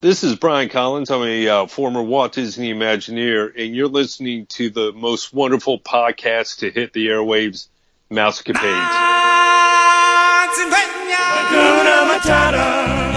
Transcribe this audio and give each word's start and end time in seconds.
This 0.00 0.22
is 0.22 0.36
Brian 0.36 0.68
Collins. 0.68 1.10
I'm 1.10 1.24
a 1.24 1.48
uh, 1.48 1.66
former 1.66 2.00
Walt 2.00 2.32
Disney 2.32 2.72
Imagineer, 2.72 3.50
and 3.58 3.74
you're 3.74 3.88
listening 3.88 4.46
to 4.50 4.70
the 4.70 4.92
most 4.92 5.34
wonderful 5.34 5.80
podcast 5.80 6.58
to 6.58 6.70
hit 6.70 6.92
the 6.92 7.08
airwaves, 7.08 7.66
Mousecapades. 8.08 8.62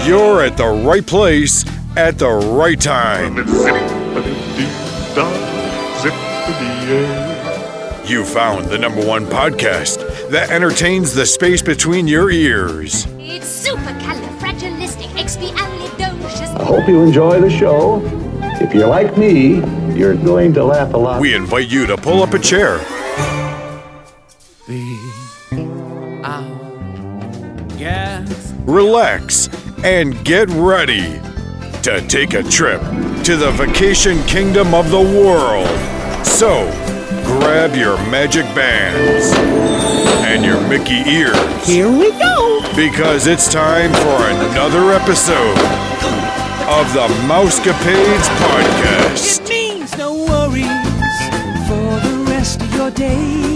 You're 0.08 0.42
at 0.42 0.56
the 0.56 0.66
right 0.84 1.06
place 1.06 1.64
at 1.96 2.18
the 2.18 2.28
right 2.28 2.80
time. 2.80 3.36
You 8.04 8.24
found 8.24 8.66
the 8.66 8.78
number 8.78 9.06
one 9.06 9.26
podcast 9.26 10.30
that 10.30 10.50
entertains 10.50 11.14
the 11.14 11.26
space 11.26 11.62
between 11.62 12.08
your 12.08 12.28
ears. 12.32 13.06
It's 13.20 13.68
supercalifragilisticexpialidocious. 13.68 14.11
I 16.54 16.64
hope 16.64 16.86
you 16.86 17.02
enjoy 17.02 17.40
the 17.40 17.50
show. 17.50 18.02
If 18.60 18.74
you're 18.74 18.86
like 18.86 19.16
me, 19.16 19.56
you're 19.94 20.14
going 20.14 20.52
to 20.54 20.64
laugh 20.64 20.92
a 20.92 20.96
lot. 20.98 21.20
We 21.20 21.34
invite 21.34 21.68
you 21.68 21.86
to 21.86 21.96
pull 21.96 22.22
up 22.22 22.34
a 22.34 22.38
chair, 22.38 22.78
Gas. 27.78 28.52
relax, 28.64 29.48
and 29.82 30.22
get 30.24 30.48
ready 30.50 31.20
to 31.82 32.04
take 32.06 32.34
a 32.34 32.42
trip 32.42 32.80
to 33.24 33.36
the 33.36 33.50
vacation 33.56 34.22
kingdom 34.24 34.74
of 34.74 34.90
the 34.90 35.00
world. 35.00 35.66
So, 36.24 36.66
grab 37.24 37.74
your 37.74 37.96
magic 38.10 38.44
bands 38.54 39.32
and 40.26 40.44
your 40.44 40.60
Mickey 40.68 41.08
ears. 41.10 41.66
Here 41.66 41.90
we 41.90 42.10
go. 42.10 42.60
Because 42.76 43.26
it's 43.26 43.52
time 43.52 43.90
for 43.92 44.50
another 44.50 44.92
episode 44.92 45.91
of 46.80 46.92
the 46.94 47.06
Mousecapades 47.26 48.28
Podcast. 48.40 49.40
It 49.40 49.48
means 49.48 49.96
no 49.98 50.14
worries 50.14 50.64
for 51.68 52.00
the 52.08 52.24
rest 52.26 52.62
of 52.62 52.74
your. 52.74 53.51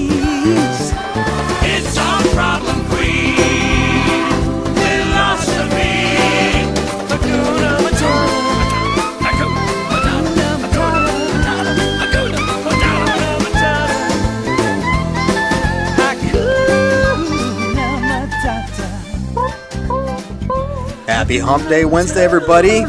Happy 21.26 21.40
Hump 21.40 21.68
Day 21.68 21.84
Wednesday, 21.84 22.24
everybody. 22.24 22.84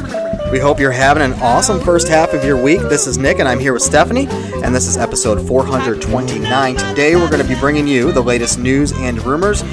We 0.52 0.60
hope 0.60 0.80
you're 0.80 0.92
having 0.92 1.24
an 1.24 1.34
awesome 1.42 1.80
first 1.80 2.08
half 2.08 2.36
of 2.36 2.44
your 2.44 2.56
week. 2.56 2.82
This 2.82 3.08
is 3.08 3.18
Nick, 3.18 3.40
and 3.40 3.50
I'm 3.50 3.60
here 3.60 3.74
with 3.74 3.82
Stephanie, 3.82 4.28
and 4.64 4.76
this 4.76 4.86
is 4.86 4.96
episode 4.96 5.48
429. 5.48 6.76
Today, 6.76 7.16
we're 7.16 7.32
going 7.32 7.42
to 7.42 7.48
be 7.48 7.60
bringing 7.60 7.88
you 7.88 8.12
the 8.12 8.22
latest 8.22 8.60
news 8.60 8.92
and 8.92 9.26
rumors. 9.26 9.64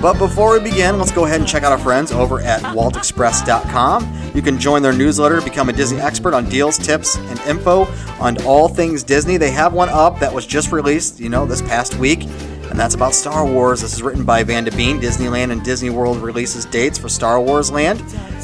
But 0.00 0.14
before 0.18 0.54
we 0.54 0.70
begin, 0.70 0.98
let's 0.98 1.12
go 1.12 1.26
ahead 1.26 1.40
and 1.40 1.46
check 1.46 1.64
out 1.64 1.72
our 1.72 1.76
friends 1.76 2.12
over 2.12 2.40
at 2.40 2.62
waltexpress.com. 2.62 4.32
You 4.34 4.40
can 4.40 4.58
join 4.58 4.80
their 4.80 4.94
newsletter, 4.94 5.42
become 5.42 5.68
a 5.68 5.74
Disney 5.74 6.00
expert 6.00 6.32
on 6.32 6.48
deals, 6.48 6.78
tips, 6.78 7.16
and 7.16 7.38
info 7.40 7.84
on 8.20 8.42
all 8.46 8.68
things 8.68 9.02
Disney. 9.02 9.36
They 9.36 9.50
have 9.50 9.74
one 9.74 9.90
up 9.90 10.18
that 10.20 10.32
was 10.32 10.46
just 10.46 10.72
released, 10.72 11.20
you 11.20 11.28
know, 11.28 11.44
this 11.44 11.60
past 11.60 11.96
week 11.96 12.26
and 12.74 12.80
that's 12.80 12.96
about 12.96 13.14
Star 13.14 13.46
Wars. 13.46 13.82
This 13.82 13.94
is 13.94 14.02
written 14.02 14.24
by 14.24 14.42
Vanda 14.42 14.72
Bean. 14.72 15.00
Disneyland 15.00 15.52
and 15.52 15.62
Disney 15.62 15.90
World 15.90 16.16
releases 16.16 16.64
dates 16.64 16.98
for 16.98 17.08
Star 17.08 17.40
Wars 17.40 17.70
Land. 17.70 18.02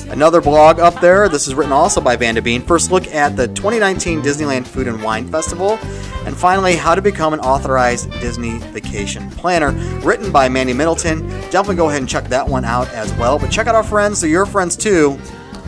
Another 0.08 0.40
blog 0.40 0.78
up 0.78 1.00
there. 1.00 1.28
This 1.28 1.48
is 1.48 1.54
written 1.56 1.72
also 1.72 2.00
by 2.00 2.14
Vanda 2.14 2.40
Bean. 2.40 2.62
First 2.62 2.92
look 2.92 3.08
at 3.08 3.36
the 3.36 3.48
2019 3.48 4.22
Disneyland 4.22 4.68
Food 4.68 4.86
and 4.86 5.02
Wine 5.02 5.26
Festival. 5.26 5.80
And 6.26 6.36
finally, 6.36 6.76
how 6.76 6.94
to 6.94 7.02
become 7.02 7.34
an 7.34 7.40
authorized 7.40 8.08
Disney 8.20 8.58
vacation 8.70 9.28
planner, 9.32 9.72
written 10.06 10.30
by 10.30 10.48
Mandy 10.48 10.74
Middleton. 10.74 11.28
Definitely 11.50 11.74
go 11.74 11.88
ahead 11.88 12.00
and 12.00 12.08
check 12.08 12.28
that 12.28 12.48
one 12.48 12.64
out 12.64 12.88
as 12.90 13.12
well. 13.14 13.36
But 13.36 13.50
check 13.50 13.66
out 13.66 13.74
our 13.74 13.82
friends, 13.82 14.20
they're 14.20 14.30
your 14.30 14.46
friends 14.46 14.76
too, 14.76 15.18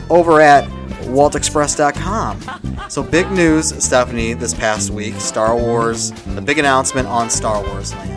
over 0.09 0.41
at 0.41 0.63
waltexpress.com. 1.07 2.89
So 2.89 3.03
big 3.03 3.29
news, 3.33 3.75
Stephanie, 3.85 4.35
this 4.35 4.55
past 4.55 4.91
week. 4.91 5.15
Star 5.15 5.57
Wars, 5.57 6.13
the 6.13 6.41
big 6.41 6.59
announcement 6.59 7.09
on 7.09 7.29
Star 7.29 7.61
Wars 7.65 7.93
Land. 7.95 8.12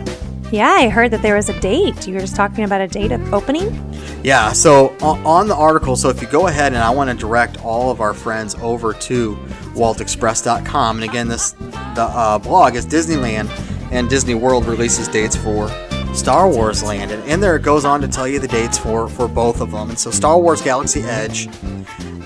Yeah, 0.52 0.70
I 0.70 0.88
heard 0.88 1.10
that 1.10 1.22
there 1.22 1.34
was 1.34 1.48
a 1.48 1.60
date. 1.60 2.06
You 2.06 2.14
were 2.14 2.20
just 2.20 2.36
talking 2.36 2.64
about 2.64 2.80
a 2.80 2.86
date 2.86 3.10
of 3.10 3.34
opening? 3.34 3.82
Yeah, 4.22 4.52
so 4.52 4.96
on 5.00 5.48
the 5.48 5.56
article, 5.56 5.96
so 5.96 6.08
if 6.08 6.22
you 6.22 6.28
go 6.28 6.46
ahead 6.46 6.72
and 6.72 6.82
I 6.82 6.90
want 6.90 7.10
to 7.10 7.16
direct 7.16 7.64
all 7.64 7.90
of 7.90 8.00
our 8.00 8.14
friends 8.14 8.54
over 8.56 8.92
to 8.92 9.34
waltexpress.com, 9.74 10.96
and 10.96 11.04
again, 11.04 11.28
this 11.28 11.52
the 11.52 12.02
uh, 12.02 12.38
blog 12.38 12.76
is 12.76 12.86
Disneyland 12.86 13.48
and 13.90 14.08
Disney 14.08 14.34
World 14.34 14.66
releases 14.66 15.08
dates 15.08 15.36
for 15.36 15.68
Star 16.16 16.48
Wars 16.48 16.82
Land, 16.82 17.10
and 17.10 17.22
in 17.24 17.40
there 17.40 17.56
it 17.56 17.62
goes 17.62 17.84
on 17.84 18.00
to 18.00 18.08
tell 18.08 18.26
you 18.26 18.38
the 18.38 18.48
dates 18.48 18.78
for 18.78 19.08
for 19.08 19.28
both 19.28 19.60
of 19.60 19.70
them. 19.70 19.90
And 19.90 19.98
so 19.98 20.10
Star 20.10 20.38
Wars 20.40 20.62
Galaxy 20.62 21.02
Edge 21.02 21.48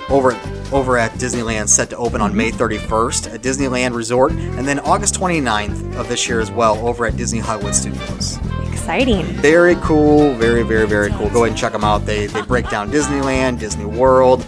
over 0.08 0.38
over 0.72 0.96
at 0.96 1.10
Disneyland 1.12 1.68
set 1.68 1.90
to 1.90 1.96
open 1.96 2.20
on 2.20 2.34
May 2.34 2.50
31st 2.52 3.34
at 3.34 3.42
Disneyland 3.42 3.94
Resort, 3.94 4.32
and 4.32 4.66
then 4.66 4.78
August 4.80 5.14
29th 5.16 5.96
of 5.96 6.08
this 6.08 6.28
year 6.28 6.40
as 6.40 6.50
well 6.50 6.76
over 6.86 7.04
at 7.06 7.16
Disney 7.16 7.40
Hollywood 7.40 7.74
Studios 7.74 8.38
Exciting. 8.72 9.24
very 9.24 9.74
cool 9.76 10.32
very 10.34 10.62
very 10.62 10.86
very 10.86 11.10
cool 11.10 11.28
go 11.30 11.40
ahead 11.44 11.48
and 11.50 11.56
check 11.58 11.72
them 11.72 11.84
out 11.84 12.06
they 12.06 12.26
they 12.26 12.42
break 12.42 12.68
down 12.70 12.90
disneyland 12.90 13.58
disney 13.58 13.84
world 13.84 14.44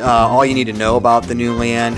uh, 0.00 0.26
all 0.28 0.44
you 0.44 0.54
need 0.54 0.64
to 0.64 0.72
know 0.72 0.96
about 0.96 1.24
the 1.24 1.34
new 1.34 1.54
land 1.54 1.94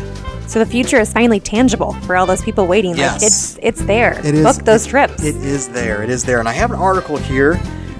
So 0.46 0.58
the 0.58 0.66
future 0.66 0.98
is 1.00 1.12
finally 1.12 1.40
tangible 1.40 1.92
for 2.06 2.16
all 2.16 2.26
those 2.26 2.42
people 2.42 2.66
waiting. 2.66 2.96
Yes. 2.96 3.14
Like 3.14 3.22
it's 3.26 3.58
it's 3.62 3.84
there. 3.86 4.18
It 4.20 4.34
is- 4.34 4.44
Book 4.44 4.64
those 4.64 4.86
trips. 4.86 5.22
it 5.24 5.36
is 5.36 5.68
there 5.70 6.02
it 6.02 6.10
is 6.10 6.24
there 6.24 6.38
and 6.40 6.48
i 6.48 6.52
have 6.52 6.70
an 6.70 6.78
article 6.78 7.16
here 7.16 7.54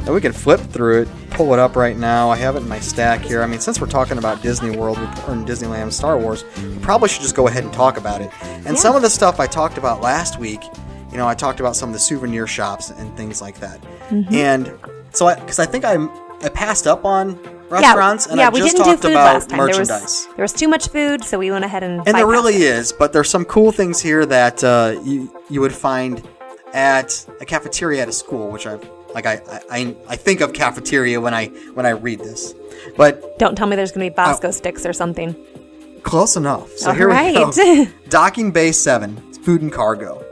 that 0.05 0.12
we 0.12 0.21
can 0.21 0.32
flip 0.32 0.60
through 0.60 1.03
it 1.03 1.09
pull 1.31 1.53
it 1.55 1.59
up 1.59 1.75
right 1.77 1.97
now 1.97 2.28
i 2.31 2.37
have 2.37 2.55
it 2.56 2.60
in 2.60 2.69
my 2.69 2.78
stack 2.78 3.21
here 3.22 3.43
i 3.43 3.47
mean 3.47 3.59
since 3.59 3.81
we're 3.81 3.87
talking 3.88 4.19
about 4.19 4.41
disney 4.43 4.77
world 4.77 4.99
or 4.99 5.34
disneyland 5.47 5.91
star 5.93 6.19
wars 6.19 6.44
we 6.62 6.78
probably 6.81 7.09
should 7.09 7.22
just 7.22 7.34
go 7.34 7.49
ahead 7.49 7.65
and 7.65 7.72
talk 7.72 7.97
about 7.97 8.21
it 8.21 8.31
and 8.66 8.78
some 8.78 8.94
of 8.94 9.00
the 9.03 9.09
stuff 9.11 9.41
i 9.41 9.47
talked 9.47 9.78
about 9.78 10.00
last 10.03 10.38
week 10.38 10.62
you 11.11 11.16
know 11.16 11.26
i 11.26 11.34
talked 11.34 11.59
about 11.61 11.75
some 11.75 11.88
of 11.88 11.93
the 11.94 11.99
souvenir 11.99 12.47
shops 12.47 12.91
and 12.91 13.16
things 13.16 13.41
like 13.41 13.59
that 13.61 13.81
Mm-hmm. 14.11 14.34
and 14.34 14.72
so 15.12 15.26
i 15.26 15.34
because 15.37 15.59
i 15.59 15.65
think 15.66 15.84
I'm 15.84 16.11
i 16.43 16.49
passed 16.50 16.87
up 16.87 17.05
on 17.06 17.38
restaurants 17.70 18.26
and 18.26 18.38
yeah, 18.38 18.47
i 18.47 18.50
we 18.50 18.60
just 18.60 18.76
didn't 18.76 18.91
do 18.91 18.97
food 18.97 19.10
about 19.12 19.34
last 19.34 19.48
time. 19.50 19.58
merchandise 19.58 19.88
There 19.88 20.00
was, 20.02 20.28
there 20.36 20.42
was 20.44 20.52
too 20.52 20.69
much 20.69 20.88
food, 20.88 21.25
so 21.25 21.38
we 21.38 21.50
went 21.50 21.64
ahead 21.64 21.82
and 21.82 22.00
and 22.06 22.16
there 22.16 22.26
really 22.26 22.54
it. 22.56 22.60
is, 22.62 22.92
but 22.92 23.12
there's 23.12 23.30
some 23.30 23.44
cool 23.44 23.72
things 23.72 24.00
here 24.00 24.25
that 24.26 24.62
uh, 24.64 25.00
you 25.04 25.32
you 25.50 25.60
would 25.60 25.72
find 25.75 26.26
at 26.72 27.25
a 27.41 27.44
cafeteria 27.44 28.02
at 28.02 28.08
a 28.08 28.12
school, 28.12 28.50
which 28.50 28.66
I 28.66 28.78
like. 29.14 29.26
I, 29.26 29.41
I 29.70 29.97
I 30.08 30.16
think 30.16 30.41
of 30.41 30.52
cafeteria 30.52 31.20
when 31.20 31.32
I 31.34 31.47
when 31.75 31.86
I 31.86 31.91
read 31.91 32.19
this, 32.20 32.54
but 32.97 33.38
Don't 33.38 33.56
tell 33.56 33.66
me 33.66 33.76
there's 33.76 33.92
going 33.92 34.10
to 34.10 34.14
be 34.14 34.20
Oh. 34.20 34.25
Bosco 34.26 34.50
sticks 34.50 34.84
or 34.84 34.92
something. 34.92 35.34
close 36.02 36.36
enough. 36.36 36.70
So 36.76 36.88
All 36.91 36.94
here 36.94 37.08
we 37.08 37.14
right. 37.14 37.34
go. 37.34 37.86
Docking 38.08 38.50
Bay 38.50 38.72
Seven, 38.72 39.16
food 39.44 39.62
and 39.62 39.72
cargo. 39.72 40.22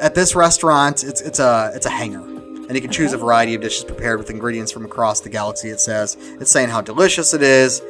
At 0.00 0.14
this 0.14 0.34
restaurant, 0.34 1.02
it's 1.04 1.20
it's 1.22 1.38
a 1.40 1.72
it's 1.74 1.86
a 1.86 1.90
hangar, 1.90 2.22
and 2.70 2.76
you 2.76 2.80
can 2.80 2.92
choose 2.92 3.12
a 3.12 3.18
variety 3.18 3.56
of 3.56 3.60
dishes 3.60 3.82
prepared 3.82 4.16
with 4.16 4.30
ingredients 4.30 4.70
from 4.70 4.84
across 4.84 5.18
the 5.18 5.28
galaxy. 5.28 5.70
It 5.70 5.80
says 5.80 6.16
it's 6.40 6.52
saying 6.52 6.68
how 6.68 6.80
delicious 6.80 7.34
it 7.34 7.42
is. 7.42 7.82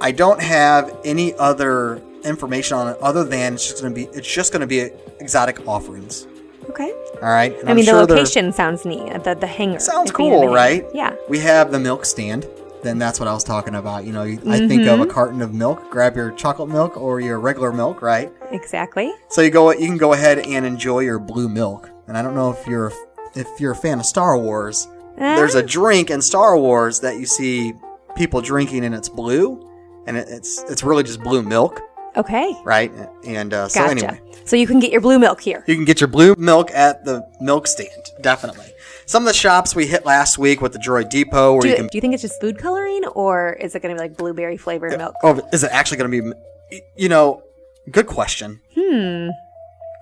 I 0.00 0.10
don't 0.10 0.42
have 0.42 0.98
any 1.04 1.34
other 1.34 2.02
information 2.24 2.76
on 2.76 2.88
it 2.88 2.98
other 2.98 3.22
than 3.22 3.54
it's 3.54 3.64
just 3.64 3.80
going 3.80 3.94
to 3.94 4.00
be 4.00 4.06
it's 4.06 4.26
just 4.26 4.50
going 4.50 4.60
to 4.60 4.66
be 4.66 4.80
exotic 5.20 5.68
offerings. 5.68 6.26
Okay. 6.68 6.90
All 7.22 7.30
right. 7.30 7.56
And 7.60 7.68
I 7.68 7.70
I'm 7.70 7.76
mean, 7.76 7.84
sure 7.84 8.04
the 8.04 8.14
location 8.14 8.52
sounds 8.52 8.84
neat. 8.84 9.22
The 9.22 9.36
the 9.36 9.46
hangar 9.46 9.78
sounds 9.78 10.10
at 10.10 10.16
the 10.16 10.24
end 10.24 10.34
of 10.34 10.40
cool, 10.40 10.52
right? 10.52 10.84
Yeah. 10.92 11.14
We 11.28 11.38
have 11.38 11.70
the 11.70 11.78
milk 11.78 12.04
stand. 12.04 12.48
Then 12.82 12.98
that's 12.98 13.20
what 13.20 13.28
I 13.28 13.32
was 13.32 13.44
talking 13.44 13.76
about. 13.76 14.04
You 14.04 14.12
know, 14.12 14.24
you, 14.24 14.40
I 14.48 14.66
think 14.66 14.88
of 14.88 14.98
a 14.98 15.04
mm-hmm. 15.04 15.12
carton 15.12 15.42
of 15.42 15.54
milk. 15.54 15.92
Grab 15.92 16.16
your 16.16 16.32
chocolate 16.32 16.70
milk 16.70 16.96
or 16.96 17.20
your 17.20 17.38
regular 17.38 17.72
milk, 17.72 18.02
right? 18.02 18.32
Exactly. 18.50 19.14
So 19.28 19.42
you 19.42 19.50
go, 19.50 19.70
you 19.70 19.86
can 19.86 19.96
go 19.96 20.12
ahead 20.12 20.40
and 20.40 20.66
enjoy 20.66 21.00
your 21.00 21.20
blue 21.20 21.48
milk. 21.48 21.88
And 22.08 22.18
I 22.18 22.22
don't 22.22 22.34
know 22.34 22.50
if 22.50 22.66
you're 22.66 22.92
if 23.34 23.48
you're 23.60 23.72
a 23.72 23.76
fan 23.76 23.98
of 24.00 24.06
Star 24.06 24.36
Wars. 24.38 24.86
Eh? 25.18 25.36
There's 25.36 25.54
a 25.54 25.62
drink 25.62 26.10
in 26.10 26.22
Star 26.22 26.56
Wars 26.56 27.00
that 27.00 27.18
you 27.18 27.26
see 27.26 27.74
people 28.16 28.40
drinking, 28.40 28.84
and 28.84 28.94
it's 28.94 29.08
blue, 29.08 29.68
and 30.06 30.16
it's 30.16 30.62
it's 30.64 30.82
really 30.82 31.02
just 31.02 31.20
blue 31.22 31.42
milk, 31.42 31.80
Okay. 32.16 32.54
right? 32.64 32.90
And 33.26 33.52
uh, 33.54 33.68
so 33.68 33.80
Gotcha. 33.80 33.90
anyway, 33.90 34.20
So 34.44 34.56
you 34.56 34.66
can 34.66 34.80
get 34.80 34.90
your 34.90 35.00
blue 35.00 35.18
milk 35.18 35.40
here. 35.40 35.64
you 35.66 35.74
can 35.74 35.84
get 35.84 36.00
your 36.00 36.08
blue 36.08 36.34
milk 36.38 36.70
at 36.72 37.04
the 37.04 37.26
milk 37.40 37.66
stand, 37.66 38.02
definitely. 38.22 38.66
Some 39.04 39.22
of 39.24 39.26
the 39.26 39.34
shops 39.34 39.74
we 39.74 39.86
hit 39.86 40.06
last 40.06 40.38
week 40.38 40.60
with 40.62 40.72
the 40.72 40.78
Droid 40.78 41.10
Depot, 41.10 41.52
where 41.52 41.60
Do 41.62 41.68
you 41.68 41.72
you, 41.74 41.76
can. 41.80 41.86
do 41.88 41.98
you 41.98 42.00
think 42.00 42.14
it's 42.14 42.22
just 42.22 42.40
food 42.40 42.56
coloring, 42.58 43.04
or 43.14 43.52
is 43.54 43.74
it 43.74 43.82
going 43.82 43.94
to 43.94 44.00
be 44.00 44.08
like 44.08 44.16
blueberry 44.16 44.56
flavored 44.56 44.96
milk? 44.96 45.14
Oh, 45.22 45.40
is 45.52 45.62
it 45.64 45.70
actually 45.72 45.98
going 45.98 46.10
to 46.10 46.32
be? 46.70 46.80
You 46.96 47.08
know, 47.10 47.42
good 47.90 48.06
question. 48.06 48.60
Hmm. 48.74 49.28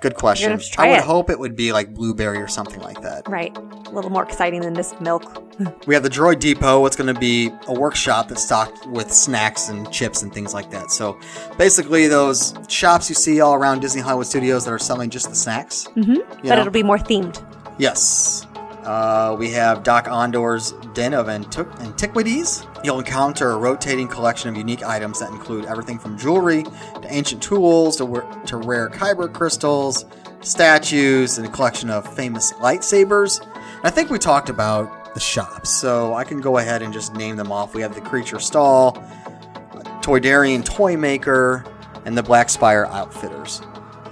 Good 0.00 0.14
question. 0.14 0.58
I 0.78 0.88
would 0.88 0.98
it. 0.98 1.04
hope 1.04 1.28
it 1.28 1.38
would 1.38 1.54
be 1.54 1.72
like 1.72 1.92
blueberry 1.92 2.38
or 2.38 2.48
something 2.48 2.80
like 2.80 3.02
that. 3.02 3.28
Right. 3.28 3.54
A 3.56 3.90
little 3.90 4.10
more 4.10 4.22
exciting 4.24 4.62
than 4.62 4.74
just 4.74 5.00
milk. 5.00 5.44
We 5.86 5.92
have 5.92 6.02
the 6.02 6.08
Droid 6.08 6.40
Depot. 6.40 6.86
It's 6.86 6.96
going 6.96 7.12
to 7.12 7.20
be 7.20 7.50
a 7.68 7.74
workshop 7.74 8.28
that's 8.28 8.42
stocked 8.42 8.86
with 8.86 9.12
snacks 9.12 9.68
and 9.68 9.90
chips 9.92 10.22
and 10.22 10.32
things 10.32 10.54
like 10.54 10.70
that. 10.70 10.90
So 10.90 11.18
basically, 11.58 12.06
those 12.06 12.54
shops 12.68 13.10
you 13.10 13.14
see 13.14 13.42
all 13.42 13.52
around 13.52 13.80
Disney 13.80 14.00
Hollywood 14.00 14.26
Studios 14.26 14.64
that 14.64 14.70
are 14.72 14.78
selling 14.78 15.10
just 15.10 15.28
the 15.28 15.34
snacks. 15.34 15.84
hmm 15.94 16.14
But 16.14 16.44
know? 16.44 16.60
it'll 16.60 16.70
be 16.70 16.82
more 16.82 16.96
themed. 16.96 17.44
Yes. 17.78 18.46
Uh, 18.84 19.36
we 19.38 19.50
have 19.50 19.82
Dok-Ondar's 19.82 20.72
Den 20.94 21.12
of 21.12 21.26
Antiq- 21.26 21.80
Antiquities. 21.80 22.66
You'll 22.82 22.98
encounter 22.98 23.50
a 23.50 23.56
rotating 23.56 24.08
collection 24.08 24.48
of 24.48 24.56
unique 24.56 24.82
items 24.82 25.20
that 25.20 25.30
include 25.30 25.66
everything 25.66 25.98
from 25.98 26.16
jewelry 26.16 26.62
to 26.62 27.06
ancient 27.08 27.42
tools 27.42 27.96
to, 27.98 28.42
to 28.46 28.56
rare 28.56 28.88
kyber 28.88 29.32
crystals, 29.32 30.06
statues, 30.40 31.36
and 31.36 31.46
a 31.46 31.50
collection 31.50 31.90
of 31.90 32.10
famous 32.14 32.52
lightsabers. 32.54 33.46
I 33.82 33.90
think 33.90 34.10
we 34.10 34.18
talked 34.18 34.48
about 34.48 35.14
the 35.14 35.20
shops, 35.20 35.70
so 35.70 36.14
I 36.14 36.24
can 36.24 36.40
go 36.40 36.58
ahead 36.58 36.82
and 36.82 36.92
just 36.92 37.14
name 37.14 37.36
them 37.36 37.52
off. 37.52 37.74
We 37.74 37.82
have 37.82 37.94
the 37.94 38.00
Creature 38.00 38.40
Stall, 38.40 38.92
Toydarian 40.00 40.64
Toy 40.64 40.96
Maker, 40.96 41.64
and 42.06 42.16
the 42.16 42.22
Black 42.22 42.48
Spire 42.48 42.86
Outfitters. 42.86 43.60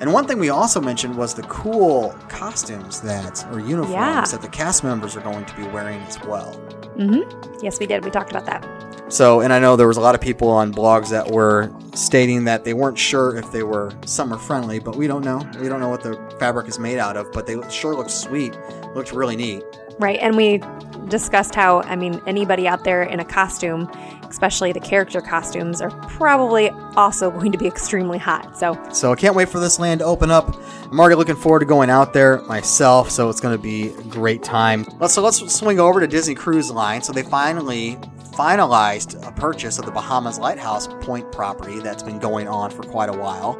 And 0.00 0.12
one 0.12 0.26
thing 0.26 0.38
we 0.38 0.48
also 0.50 0.80
mentioned 0.80 1.16
was 1.16 1.34
the 1.34 1.42
cool 1.42 2.14
costumes 2.28 3.00
that, 3.02 3.44
or 3.52 3.58
uniforms 3.58 3.92
Yeah. 3.92 4.24
that 4.24 4.42
the 4.42 4.48
cast 4.48 4.84
members 4.84 5.16
are 5.16 5.20
going 5.20 5.44
to 5.44 5.54
be 5.56 5.64
wearing 5.64 6.00
as 6.02 6.18
well. 6.22 6.52
hmm 6.96 7.20
Yes, 7.62 7.78
we 7.80 7.86
did. 7.86 8.04
We 8.04 8.10
talked 8.10 8.30
about 8.30 8.46
that. 8.46 8.64
So, 9.08 9.40
and 9.40 9.52
I 9.52 9.58
know 9.58 9.74
there 9.76 9.88
was 9.88 9.96
a 9.96 10.00
lot 10.00 10.14
of 10.14 10.20
people 10.20 10.48
on 10.50 10.72
blogs 10.72 11.08
that 11.10 11.30
were 11.30 11.70
stating 11.94 12.44
that 12.44 12.64
they 12.64 12.74
weren't 12.74 12.98
sure 12.98 13.36
if 13.36 13.50
they 13.52 13.62
were 13.62 13.90
summer 14.04 14.36
friendly, 14.36 14.78
but 14.80 14.96
we 14.96 15.06
don't 15.06 15.24
know. 15.24 15.38
We 15.60 15.68
don't 15.68 15.80
know 15.80 15.88
what 15.88 16.02
the 16.02 16.14
fabric 16.38 16.68
is 16.68 16.78
made 16.78 16.98
out 16.98 17.16
of, 17.16 17.32
but 17.32 17.46
they 17.46 17.56
sure 17.70 17.94
look 17.96 18.10
sweet. 18.10 18.56
Looked 18.94 19.12
really 19.12 19.34
neat. 19.36 19.62
Right. 19.98 20.18
And 20.20 20.36
we 20.36 20.62
discussed 21.08 21.54
how, 21.54 21.82
I 21.82 21.96
mean, 21.96 22.20
anybody 22.26 22.68
out 22.68 22.84
there 22.84 23.02
in 23.02 23.18
a 23.20 23.24
costume, 23.24 23.90
especially 24.28 24.72
the 24.72 24.80
character 24.80 25.20
costumes, 25.20 25.80
are 25.80 25.90
probably 26.08 26.70
also 26.96 27.30
going 27.38 27.52
to 27.52 27.58
be 27.58 27.66
extremely 27.66 28.18
hot. 28.18 28.56
So, 28.56 28.78
So 28.92 29.12
I 29.12 29.16
can't 29.16 29.34
wait 29.34 29.48
for 29.48 29.58
this 29.58 29.78
land 29.78 30.00
to 30.00 30.06
open 30.06 30.30
up. 30.30 30.56
I'm 30.84 30.98
already 30.98 31.16
looking 31.16 31.36
forward 31.36 31.60
to 31.60 31.66
going 31.66 31.90
out 31.90 32.12
there 32.12 32.40
myself, 32.42 33.10
so 33.10 33.28
it's 33.28 33.40
going 33.40 33.56
to 33.56 33.62
be 33.62 33.88
a 33.88 34.02
great 34.04 34.42
time. 34.42 34.86
So 35.08 35.22
let's 35.22 35.52
swing 35.52 35.80
over 35.80 36.00
to 36.00 36.06
Disney 36.06 36.34
Cruise 36.34 36.70
Line. 36.70 37.02
So 37.02 37.12
they 37.12 37.22
finally 37.22 37.96
finalized 38.38 39.26
a 39.26 39.32
purchase 39.32 39.78
of 39.78 39.84
the 39.84 39.90
Bahamas 39.90 40.38
Lighthouse 40.38 40.86
Point 41.00 41.30
property 41.32 41.80
that's 41.80 42.02
been 42.04 42.20
going 42.20 42.46
on 42.46 42.70
for 42.70 42.84
quite 42.84 43.08
a 43.08 43.12
while. 43.12 43.58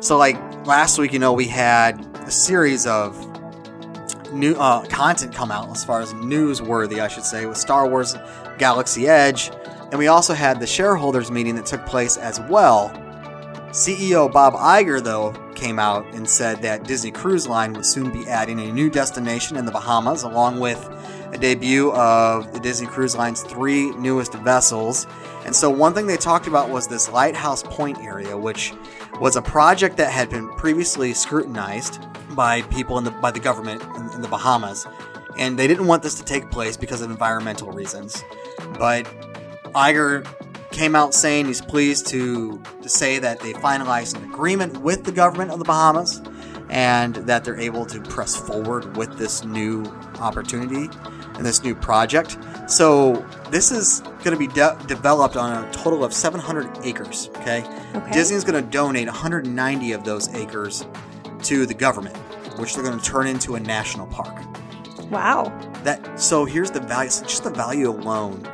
So 0.00 0.16
like 0.16 0.36
last 0.66 0.98
week, 0.98 1.12
you 1.12 1.18
know, 1.18 1.32
we 1.32 1.46
had 1.46 2.04
a 2.16 2.30
series 2.30 2.86
of 2.86 3.14
new 4.32 4.54
uh, 4.54 4.84
content 4.86 5.34
come 5.34 5.50
out 5.50 5.70
as 5.70 5.84
far 5.84 6.00
as 6.00 6.12
newsworthy, 6.14 7.00
I 7.00 7.08
should 7.08 7.24
say, 7.24 7.46
with 7.46 7.56
Star 7.56 7.88
Wars 7.88 8.16
Galaxy 8.58 9.08
Edge, 9.08 9.50
and 9.90 9.98
we 9.98 10.06
also 10.06 10.34
had 10.34 10.60
the 10.60 10.66
shareholders 10.66 11.30
meeting 11.30 11.56
that 11.56 11.66
took 11.66 11.84
place 11.86 12.16
as 12.16 12.40
well. 12.40 12.90
CEO 13.70 14.30
Bob 14.30 14.54
Iger, 14.54 15.02
though, 15.02 15.32
came 15.54 15.78
out 15.78 16.04
and 16.14 16.28
said 16.28 16.60
that 16.62 16.84
Disney 16.84 17.10
Cruise 17.10 17.46
Line 17.46 17.72
would 17.74 17.86
soon 17.86 18.10
be 18.10 18.26
adding 18.28 18.58
a 18.60 18.72
new 18.72 18.90
destination 18.90 19.56
in 19.56 19.64
the 19.64 19.70
Bahamas, 19.70 20.24
along 20.24 20.58
with 20.58 20.78
a 21.32 21.38
debut 21.38 21.92
of 21.92 22.52
the 22.52 22.58
Disney 22.58 22.86
Cruise 22.86 23.14
Line's 23.14 23.42
three 23.42 23.90
newest 23.92 24.34
vessels. 24.34 25.06
And 25.44 25.54
so, 25.54 25.70
one 25.70 25.94
thing 25.94 26.06
they 26.06 26.16
talked 26.16 26.48
about 26.48 26.68
was 26.68 26.88
this 26.88 27.10
Lighthouse 27.10 27.62
Point 27.62 27.98
area, 27.98 28.36
which 28.36 28.72
was 29.20 29.36
a 29.36 29.42
project 29.42 29.96
that 29.98 30.10
had 30.10 30.30
been 30.30 30.48
previously 30.56 31.12
scrutinized 31.14 32.00
by 32.40 32.62
people 32.62 32.96
in 32.96 33.04
the 33.04 33.10
by 33.10 33.30
the 33.30 33.38
government 33.38 33.82
in, 33.96 34.14
in 34.14 34.22
the 34.22 34.28
Bahamas, 34.28 34.86
and 35.36 35.58
they 35.58 35.66
didn't 35.66 35.86
want 35.86 36.02
this 36.02 36.14
to 36.14 36.24
take 36.24 36.50
place 36.50 36.74
because 36.74 37.02
of 37.02 37.10
environmental 37.10 37.70
reasons. 37.70 38.24
But 38.78 39.04
Iger 39.74 40.26
came 40.70 40.94
out 40.94 41.12
saying 41.12 41.44
he's 41.44 41.60
pleased 41.60 42.06
to, 42.06 42.58
to 42.80 42.88
say 42.88 43.18
that 43.18 43.40
they 43.40 43.52
finalized 43.52 44.16
an 44.16 44.24
agreement 44.32 44.78
with 44.78 45.04
the 45.04 45.12
government 45.12 45.50
of 45.50 45.58
the 45.58 45.66
Bahamas 45.66 46.22
and 46.70 47.16
that 47.16 47.44
they're 47.44 47.60
able 47.60 47.84
to 47.84 48.00
press 48.00 48.34
forward 48.36 48.96
with 48.96 49.18
this 49.18 49.44
new 49.44 49.84
opportunity 50.18 50.88
and 51.34 51.44
this 51.44 51.62
new 51.62 51.74
project. 51.74 52.38
So 52.68 53.22
this 53.50 53.70
is 53.70 54.00
going 54.24 54.32
to 54.32 54.38
be 54.38 54.46
de- 54.46 54.78
developed 54.86 55.36
on 55.36 55.62
a 55.62 55.70
total 55.72 56.02
of 56.04 56.14
700 56.14 56.86
acres. 56.86 57.28
Okay, 57.36 57.64
Okay. 57.94 58.12
Disney's 58.12 58.44
going 58.44 58.64
to 58.64 58.70
donate 58.70 59.08
190 59.08 59.92
of 59.92 60.04
those 60.04 60.32
acres 60.34 60.86
to 61.42 61.66
the 61.66 61.74
government, 61.74 62.16
which 62.60 62.74
they're 62.74 62.84
going 62.84 62.98
to 62.98 63.04
turn 63.04 63.26
into 63.26 63.54
a 63.56 63.60
national 63.60 64.06
park. 64.08 64.36
wow. 65.10 65.44
That 65.84 66.20
so 66.20 66.44
here's 66.44 66.70
the 66.70 66.80
value, 66.80 67.10
so 67.10 67.24
just 67.24 67.44
the 67.44 67.50
value 67.50 67.90
alone 67.90 68.46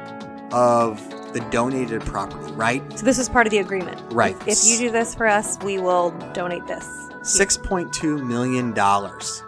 of 0.52 1.00
the 1.32 1.40
donated 1.50 2.00
property, 2.02 2.52
right? 2.52 2.82
So, 2.98 3.04
this 3.04 3.18
is 3.18 3.28
part 3.28 3.46
of 3.46 3.50
the 3.50 3.58
agreement. 3.58 4.00
Right. 4.12 4.34
If, 4.46 4.64
if 4.64 4.64
you 4.64 4.78
do 4.86 4.90
this 4.92 5.14
for 5.14 5.26
us, 5.26 5.58
we 5.62 5.78
will 5.78 6.12
donate 6.32 6.66
this. 6.66 6.88
Six 7.22 7.56
point 7.58 7.92
two 7.92 8.24
million 8.24 8.72
dollars. 8.72 9.42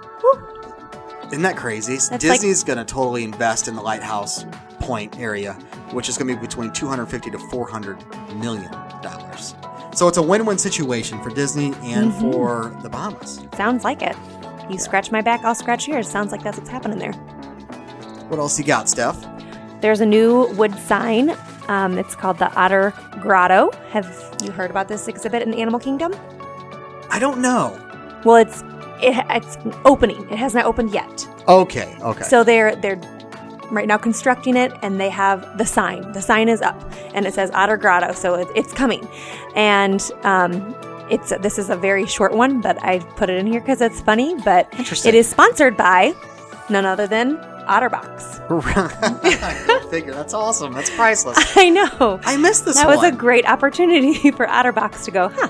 Isn't 1.28 1.43
that 1.43 1.56
crazy? 1.56 1.94
That's 1.96 2.22
Disney's 2.25 2.64
going 2.64 2.78
to 2.78 2.84
totally 2.87 3.22
invest 3.22 3.69
in 3.69 3.76
the 3.76 3.82
Lighthouse 3.82 4.44
Point 4.81 5.19
area, 5.20 5.52
which 5.93 6.08
is 6.08 6.16
going 6.16 6.26
to 6.28 6.34
be 6.34 6.40
between 6.40 6.72
250 6.72 7.31
to 7.31 7.38
400 7.38 8.34
million 8.37 8.70
dollars. 9.02 9.54
So 9.94 10.08
it's 10.08 10.16
a 10.16 10.22
win-win 10.22 10.56
situation 10.58 11.22
for 11.22 11.28
Disney 11.31 11.75
and 11.82 12.12
Mm-hmm. 12.12 12.32
for 12.32 12.76
the 12.82 12.88
Bahamas. 12.88 13.44
Sounds 13.54 13.84
like 13.84 14.00
it. 14.00 14.16
You 14.70 14.79
scratch 14.79 15.11
my 15.11 15.20
back, 15.23 15.44
I'll 15.44 15.55
scratch 15.55 15.88
yours. 15.88 16.09
Sounds 16.09 16.32
like 16.32 16.43
that's 16.43 16.59
what's 16.59 16.70
happening 16.70 16.99
there. 16.99 17.12
What 18.29 18.38
else 18.38 18.59
you 18.59 18.65
got, 18.65 18.88
Steph? 18.88 19.25
There's 19.81 20.00
a 20.00 20.06
new 20.06 20.53
wood 20.55 20.75
sign. 20.81 21.35
Um, 21.69 21.99
it's 21.99 22.15
called 22.15 22.38
the 22.38 22.53
Otter 22.55 22.93
Grotto. 23.20 23.70
Have 23.91 24.37
you 24.43 24.50
heard 24.50 24.70
about 24.70 24.88
this 24.88 25.09
exhibit 25.09 25.43
in 25.43 25.55
Animal 25.55 25.81
Kingdom? 25.81 26.15
I 27.11 27.19
don't 27.19 27.41
know. 27.41 27.79
Well, 28.25 28.37
it's 28.37 28.62
it, 29.00 29.25
it's 29.31 29.56
opening. 29.85 30.29
It 30.31 30.38
has 30.38 30.55
not 30.55 30.65
opened 30.65 30.93
yet. 30.93 31.29
Okay, 31.47 31.97
okay. 32.00 32.25
So 32.25 32.44
they're 32.44 32.75
they're 32.76 33.00
right 33.71 33.87
now 33.87 33.99
constructing 33.99 34.56
it, 34.56 34.73
and 34.82 35.00
they 35.00 35.11
have 35.11 35.59
the 35.59 35.64
sign. 35.64 36.12
The 36.12 36.23
sign 36.23 36.49
is 36.49 36.61
up, 36.61 36.91
and 37.14 37.26
it 37.26 37.35
says 37.35 37.50
Otter 37.53 37.76
Grotto, 37.76 38.12
so 38.12 38.35
it, 38.35 38.49
it's 38.56 38.73
coming. 38.73 39.06
And 39.55 40.11
um, 40.23 40.75
it's 41.10 41.31
this 41.40 41.58
is 41.58 41.70
a 41.70 41.76
very 41.76 42.06
short 42.06 42.32
one, 42.32 42.60
but 42.60 42.82
I 42.84 42.99
put 42.99 43.31
it 43.31 43.38
in 43.38 43.46
here 43.46 43.60
because 43.60 43.81
it's 43.81 44.00
funny. 44.00 44.34
But 44.44 44.69
it 45.05 45.14
is 45.14 45.28
sponsored 45.28 45.76
by 45.76 46.14
none 46.70 46.84
other 46.87 47.06
than 47.06 47.37
Otterbox. 47.69 48.38
Figure. 49.90 50.12
That's 50.14 50.34
awesome. 50.34 50.72
That's 50.72 50.90
priceless. 50.90 51.38
I 51.56 51.70
know. 51.70 52.20
I 52.25 52.37
missed 52.37 52.64
this 52.64 52.76
that 52.76 52.87
was 52.87 53.02
a 53.02 53.12
great 53.12 53.46
opportunity 53.46 54.31
for 54.32 54.46
Otterbox 54.46 55.05
to 55.05 55.10
go, 55.10 55.28
huh? 55.28 55.49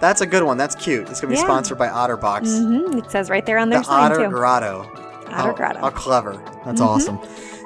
That's 0.00 0.20
a 0.20 0.26
good 0.26 0.42
one. 0.42 0.56
That's 0.56 0.74
cute. 0.74 1.08
It's 1.08 1.20
gonna 1.20 1.32
be 1.32 1.38
Yeah. 1.38 1.44
sponsored 1.44 1.78
by 1.78 1.88
OtterBox. 1.88 2.58
hmm 2.90 2.98
It 2.98 3.10
says 3.10 3.30
right 3.30 3.46
there 3.46 3.58
on 3.58 3.70
their 3.70 3.80
The 3.80 3.84
sign 3.84 4.10
Otter 4.12 4.24
too. 4.24 4.30
Grotto. 4.30 4.80
Otter 4.80 5.30
How- 5.30 5.52
Grotto. 5.52 5.78
How 5.80 5.90
clever. 5.90 6.32
That's 6.64 6.80
Mm-hmm. 6.80 6.82
awesome. 6.82 7.18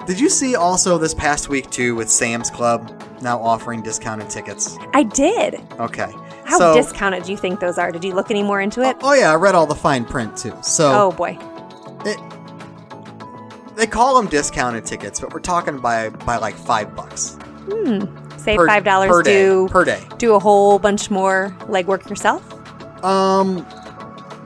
Did 0.07 0.21
you 0.21 0.29
see 0.29 0.55
also 0.55 0.99
this 0.99 1.15
past 1.15 1.49
week 1.49 1.71
too 1.71 1.95
with 1.97 2.09
Sam's 2.11 2.51
Club 2.51 2.93
now 3.23 3.41
offering 3.43 3.83
discounted 3.83 4.29
tickets? 4.31 4.77
I 4.95 5.03
did. 5.03 5.61
Okay. 5.81 6.13
How 6.47 6.59
so, 6.59 6.75
discounted 6.75 7.25
do 7.25 7.33
you 7.33 7.37
think 7.37 7.61
those 7.61 7.77
are? 7.79 7.91
Did 7.93 8.05
you 8.05 8.15
look 8.15 8.31
any 8.31 8.43
more 8.43 8.61
into 8.61 8.83
it? 8.83 8.97
Oh 9.03 9.13
yeah, 9.15 9.33
I 9.33 9.35
read 9.35 9.55
all 9.55 9.67
the 9.67 9.75
fine 9.75 10.05
print 10.05 10.37
too. 10.37 10.55
So 10.63 10.93
oh 10.95 11.13
boy. 11.13 11.39
it, 12.05 12.19
they 13.77 13.87
call 13.87 14.17
them 14.17 14.31
discounted 14.31 14.85
tickets, 14.87 15.21
but 15.21 15.33
we're 15.35 15.41
talking 15.41 15.79
by 15.81 16.09
by 16.11 16.37
like 16.37 16.55
five 16.55 16.95
bucks 16.95 17.37
Hmm. 17.69 18.05
Save 18.39 18.59
per, 18.59 18.67
five 18.69 18.85
dollars 18.85 19.11
per 19.11 19.23
day. 19.23 19.43
do 19.43 19.69
per 19.69 19.85
day. 19.85 20.01
do 20.19 20.35
a 20.35 20.39
whole 20.39 20.79
bunch 20.79 21.11
more 21.11 21.51
legwork 21.63 22.09
yourself. 22.09 22.53
Um, 23.05 23.67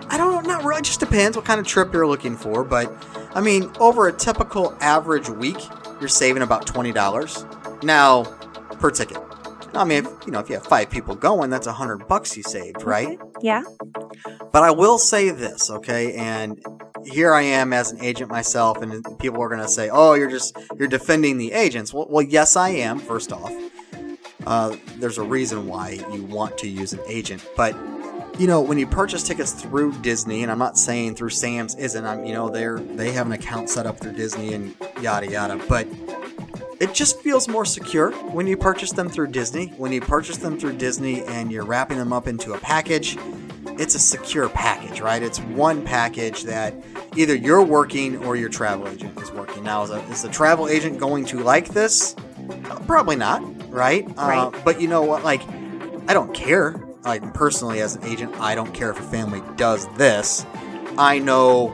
I 0.09 0.17
don't 0.17 0.33
know, 0.33 0.41
not 0.41 0.65
really. 0.65 0.79
It 0.81 0.85
just 0.85 1.01
depends 1.01 1.37
what 1.37 1.45
kind 1.45 1.61
of 1.61 1.67
trip 1.67 1.93
you're 1.93 2.07
looking 2.07 2.35
for. 2.37 2.65
But 2.65 2.91
I 3.35 3.43
mean, 3.43 3.71
over 3.79 4.09
a 4.09 4.13
typical 4.13 4.75
average 4.81 5.29
week, 5.29 5.59
you're 6.01 6.09
saving 6.09 6.43
about 6.43 6.67
twenty 6.67 6.93
dollars 6.93 7.45
now 7.83 8.25
per 8.79 8.91
ticket. 8.91 9.19
I 9.75 9.85
mean, 9.85 10.05
if, 10.05 10.27
you 10.27 10.33
know, 10.33 10.41
if 10.41 10.49
you 10.49 10.57
have 10.57 10.67
five 10.67 10.91
people 10.91 11.15
going, 11.15 11.51
that's 11.51 11.67
a 11.67 11.73
hundred 11.73 12.09
bucks 12.09 12.37
you 12.37 12.43
saved, 12.43 12.83
right? 12.83 13.19
Yeah. 13.41 13.63
But 14.53 14.63
I 14.63 14.71
will 14.71 14.99
say 14.99 15.31
this, 15.31 15.71
okay? 15.71 16.15
And 16.15 16.61
here 17.05 17.33
I 17.33 17.43
am 17.43 17.73
as 17.73 17.93
an 17.93 18.03
agent 18.03 18.31
myself, 18.31 18.83
and 18.83 19.05
people 19.19 19.43
are 19.43 19.49
going 19.49 19.61
to 19.61 19.69
say, 19.69 19.89
"Oh, 19.91 20.15
you're 20.15 20.31
just 20.31 20.57
you're 20.79 20.89
defending 20.89 21.39
the 21.39 21.53
agents." 21.53 21.95
Well, 21.95 22.07
well 22.09 22.23
yes, 22.23 22.57
I 22.57 22.71
am. 22.71 22.99
First 22.99 23.33
off, 23.33 23.53
uh, 24.47 24.77
there's 24.97 25.19
a 25.19 25.23
reason 25.23 25.67
why 25.67 26.01
you 26.13 26.25
want 26.25 26.59
to 26.59 26.69
use 26.69 26.93
an 26.93 27.01
agent, 27.07 27.47
but 27.57 27.75
you 28.39 28.47
know 28.47 28.61
when 28.61 28.79
you 28.79 28.87
purchase 28.87 29.23
tickets 29.23 29.53
through 29.53 29.93
Disney, 30.01 30.43
and 30.43 30.51
I'm 30.51 30.59
not 30.59 30.79
saying 30.79 31.17
through 31.17 31.31
Sam's 31.31 31.75
isn't. 31.77 32.05
I'm 32.05 32.25
you 32.25 32.33
know 32.33 32.49
they're 32.49 32.81
they 32.81 33.13
have 33.13 33.27
an 33.27 33.33
account 33.33 33.71
set 33.71 33.87
up 33.87 34.01
through 34.01 34.13
Disney 34.13 34.55
and 34.55 34.75
yada 35.01 35.31
yada, 35.31 35.63
but 35.69 35.87
it 36.81 36.95
just 36.95 37.21
feels 37.21 37.47
more 37.49 37.65
secure 37.65 38.11
when 38.33 38.47
you 38.47 38.57
purchase 38.57 38.93
them 38.93 39.09
through 39.09 39.29
Disney. 39.29 39.69
When 39.77 39.93
you 39.93 40.01
purchase 40.01 40.39
them 40.39 40.59
through 40.59 40.75
Disney 40.79 41.23
and 41.25 41.53
you're 41.53 41.65
wrapping 41.65 41.99
them 41.99 42.13
up 42.13 42.27
into 42.27 42.55
a 42.55 42.59
package, 42.59 43.19
it's 43.79 43.95
a 43.95 43.99
secure 43.99 44.49
package, 44.49 45.01
right? 45.01 45.23
It's 45.23 45.39
one 45.41 45.85
package 45.85 46.45
that 46.45 46.75
either 47.17 47.35
you're 47.35 47.63
working 47.63 48.17
or 48.25 48.35
your 48.37 48.49
travel 48.49 48.89
agent 48.89 49.21
is 49.21 49.31
working. 49.31 49.63
Now, 49.65 49.83
is, 49.83 49.91
a, 49.91 49.99
is 50.09 50.23
the 50.23 50.31
travel 50.31 50.69
agent 50.69 50.99
going 50.99 51.25
to 51.27 51.41
like 51.41 51.69
this? 51.69 52.17
Uh, 52.65 52.79
Probably 52.87 53.17
not, 53.17 53.43
right? 53.71 54.07
Uh, 54.17 54.51
Right. 54.53 54.65
but 54.65 54.81
you 54.81 54.89
know 54.89 55.03
what? 55.03 55.23
Like, 55.23 55.43
I 56.09 56.15
don't 56.15 56.33
care. 56.35 56.83
Like, 57.05 57.33
personally, 57.35 57.81
as 57.81 57.97
an 57.97 58.05
agent, 58.05 58.35
I 58.41 58.55
don't 58.55 58.73
care 58.73 58.91
if 58.91 58.99
a 58.99 59.03
family 59.03 59.43
does 59.57 59.87
this. 59.97 60.45
I 60.99 61.19
know 61.19 61.69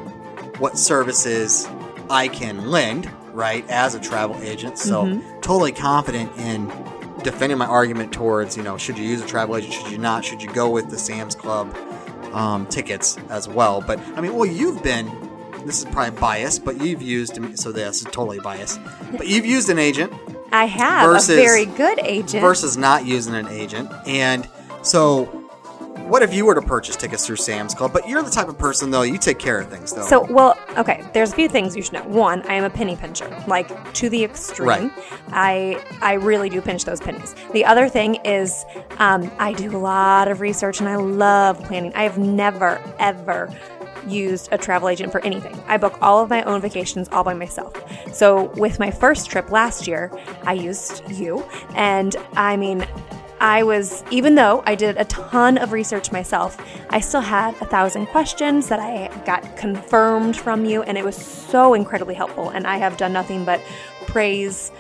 what 0.58 0.78
services 0.78 1.68
I 2.10 2.28
can 2.28 2.70
lend, 2.70 3.10
right, 3.37 3.64
as 3.69 3.95
a 3.95 4.00
travel 4.00 4.37
agent. 4.43 4.78
So, 4.78 5.05
Mm-hmm. 5.05 5.40
totally 5.40 5.73
confident 5.73 6.31
in 6.38 6.66
defending 7.23 7.59
my 7.59 7.66
argument 7.66 8.12
towards, 8.12 8.57
you 8.57 8.62
know, 8.62 8.76
should 8.78 8.97
you 8.99 9.05
use 9.05 9.21
a 9.23 9.26
travel 9.26 9.57
agent, 9.57 9.73
should 9.75 9.90
you 9.90 9.99
not, 9.99 10.25
should 10.25 10.43
you 10.43 10.49
go 10.52 10.69
with 10.71 10.90
the 10.90 10.99
Sam's 10.99 11.35
Club 11.35 11.75
um, 12.33 12.66
tickets 12.66 13.16
as 13.31 13.49
well. 13.49 13.81
But, 13.81 13.99
I 14.16 14.21
mean, 14.21 14.35
well, 14.35 14.47
you've 14.47 14.83
been, 14.83 15.11
this 15.64 15.78
is 15.81 15.85
probably 15.87 16.19
biased, 16.19 16.64
but 16.64 16.81
you've 16.81 17.02
used, 17.02 17.38
so 17.59 17.73
this 17.73 17.99
is 17.99 18.05
totally 18.05 18.38
biased, 18.40 18.81
but 19.12 19.26
you've 19.26 19.47
used 19.57 19.69
an 19.71 19.78
agent 19.78 20.12
I 20.52 20.66
have 20.66 21.07
Versus- 21.11 21.31
a 21.31 21.37
very 21.37 21.66
good 21.66 21.99
agent. 22.00 22.40
versus 22.40 22.76
not 22.76 23.05
using 23.05 23.35
an 23.35 23.49
agent. 23.49 23.90
And 24.07 24.49
so, 24.83 25.46
what 26.06 26.22
if 26.22 26.32
you 26.32 26.46
were 26.46 26.54
to 26.54 26.62
purchase 26.62 26.96
tickets 26.96 27.26
through 27.26 27.36
Sam's 27.36 27.75
Club? 27.75 27.92
But 27.92 28.08
you're 28.08 28.22
the 28.22 28.30
type 28.30 28.48
of 28.48 28.58
person, 28.58 28.90
though, 28.90 29.02
you 29.02 29.18
take 29.18 29.38
care 29.38 29.60
of 29.60 29.68
things, 29.68 29.92
though. 29.92 30.06
So, 30.06 30.25
well, 30.32 30.56
okay. 30.76 31.04
There's 31.12 31.32
a 31.32 31.34
few 31.36 31.48
things 31.48 31.76
you 31.76 31.82
should 31.82 31.94
know. 31.94 32.04
One, 32.04 32.42
I 32.48 32.54
am 32.54 32.64
a 32.64 32.70
penny 32.70 32.96
pincher, 32.96 33.28
like 33.46 33.94
to 33.94 34.08
the 34.08 34.25
extreme. 34.25 34.68
Right. 34.68 34.90
I 35.28 35.82
I 36.00 36.14
really 36.14 36.48
do 36.48 36.60
pinch 36.60 36.84
those 36.84 37.00
pennies. 37.00 37.34
The 37.52 37.64
other 37.64 37.88
thing 37.88 38.16
is, 38.25 38.64
um, 38.98 39.30
I 39.38 39.52
do 39.52 39.76
a 39.76 39.78
lot 39.78 40.28
of 40.28 40.40
research 40.40 40.80
and 40.80 40.88
I 40.88 40.96
love 40.96 41.62
planning. 41.64 41.92
I 41.94 42.04
have 42.04 42.18
never 42.18 42.80
ever 42.98 43.52
used 44.06 44.48
a 44.52 44.58
travel 44.58 44.88
agent 44.88 45.10
for 45.10 45.20
anything. 45.25 45.60
I 45.66 45.78
book 45.78 45.98
all 46.00 46.22
of 46.22 46.30
my 46.30 46.42
own 46.44 46.60
vacations 46.60 47.08
all 47.10 47.25
by 47.25 47.34
myself. 47.34 47.75
So 48.14 48.44
with 48.56 48.78
my 48.78 48.90
first 48.90 49.28
trip 49.28 49.50
last 49.50 49.88
year, 49.88 50.12
I 50.44 50.52
used 50.52 51.10
you, 51.10 51.44
and 51.75 52.14
I 52.34 52.56
mean. 52.56 52.86
I 53.40 53.62
was, 53.62 54.02
even 54.11 54.35
though 54.35 54.62
I 54.66 54.75
did 54.75 54.97
a 54.97 55.05
ton 55.05 55.59
of 55.59 55.73
research 55.73 56.11
myself, 56.11 56.57
I 56.90 57.00
still 57.00 57.21
had 57.21 57.55
a 57.61 57.66
thousand 57.66 58.07
questions 58.07 58.69
that 58.69 58.81
I 58.81 59.09
got 59.26 59.57
confirmed 59.57 60.37
from 60.37 60.64
you, 60.64 60.83
and 60.83 60.97
it 60.97 61.05
was 61.05 61.16
so 61.16 61.75
incredibly 61.75 62.14
helpful. 62.14 62.49
And 62.49 62.66
I 62.66 62.78
have 62.78 62.97
done 62.97 63.12
nothing 63.12 63.45
but 63.45 63.61
praise 64.07 64.73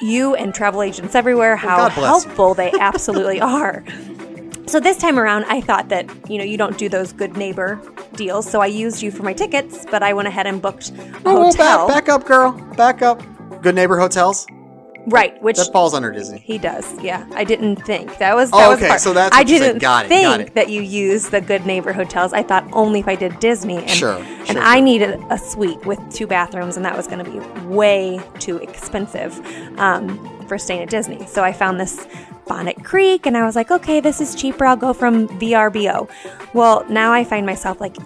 you 0.00 0.34
and 0.34 0.54
travel 0.54 0.82
agents 0.82 1.14
everywhere 1.14 1.56
how 1.56 1.88
helpful 1.90 2.54
they 2.54 2.72
absolutely 2.80 3.40
are. 3.40 3.84
So 4.66 4.80
this 4.80 4.96
time 4.98 5.18
around, 5.18 5.44
I 5.44 5.60
thought 5.60 5.88
that 5.90 6.08
you 6.30 6.38
know 6.38 6.44
you 6.44 6.56
don't 6.56 6.78
do 6.78 6.88
those 6.88 7.12
good 7.12 7.36
neighbor 7.36 7.80
deals, 8.14 8.48
so 8.50 8.60
I 8.60 8.66
used 8.66 9.02
you 9.02 9.10
for 9.10 9.22
my 9.22 9.32
tickets, 9.32 9.84
but 9.90 10.02
I 10.02 10.12
went 10.12 10.28
ahead 10.28 10.46
and 10.46 10.60
booked 10.62 10.90
a 10.90 10.94
Oh, 11.24 11.42
hotel. 11.44 11.86
back, 11.88 12.06
back 12.06 12.08
up, 12.08 12.24
girl. 12.26 12.52
Back 12.76 13.02
up. 13.02 13.22
Good 13.62 13.74
Neighbor 13.74 13.98
Hotels? 13.98 14.46
Right, 15.06 15.40
which 15.42 15.56
That 15.56 15.72
falls 15.72 15.94
under 15.94 16.10
Disney. 16.12 16.38
He 16.38 16.58
does, 16.58 16.98
yeah. 17.02 17.26
I 17.34 17.44
didn't 17.44 17.76
think 17.86 18.18
that 18.18 18.34
was. 18.34 18.50
That 18.50 18.66
Oh, 18.66 18.70
was 18.70 18.78
okay, 18.78 18.88
part. 18.88 19.00
so 19.00 19.12
that's 19.12 19.34
I 19.36 19.42
didn't 19.44 19.78
Got 19.78 20.06
it, 20.06 20.08
think 20.08 20.22
got 20.24 20.40
it. 20.40 20.54
that 20.54 20.68
you 20.70 20.82
use 20.82 21.28
the 21.28 21.40
Good 21.40 21.66
Neighbor 21.66 21.92
hotels. 21.92 22.32
I 22.32 22.42
thought 22.42 22.68
only 22.72 23.00
if 23.00 23.08
I 23.08 23.14
did 23.14 23.38
Disney, 23.40 23.78
and 23.78 23.90
Sure, 23.90 24.16
and 24.18 24.48
sure, 24.48 24.58
I 24.60 24.80
needed 24.80 25.20
a 25.30 25.38
suite 25.38 25.84
with 25.86 25.98
two 26.12 26.26
bathrooms, 26.26 26.76
and 26.76 26.84
that 26.84 26.96
was 26.96 27.06
going 27.06 27.24
to 27.24 27.30
be 27.30 27.38
way 27.66 28.20
too 28.38 28.56
expensive 28.58 29.38
um, 29.78 30.46
for 30.46 30.58
staying 30.58 30.82
at 30.82 30.90
Disney. 30.90 31.26
So 31.26 31.42
I 31.44 31.52
found 31.52 31.78
this 31.80 32.06
Bonnet 32.46 32.82
Creek, 32.84 33.26
and 33.26 33.36
I 33.36 33.44
was 33.44 33.54
like, 33.56 33.70
okay, 33.70 34.00
this 34.00 34.20
is 34.20 34.34
cheaper. 34.34 34.64
I'll 34.66 34.76
go 34.76 34.92
from 34.92 35.28
VRBO. 35.40 36.10
Well, 36.52 36.84
now 36.88 37.12
I 37.12 37.22
find 37.24 37.46
myself 37.46 37.80
like 37.80 37.96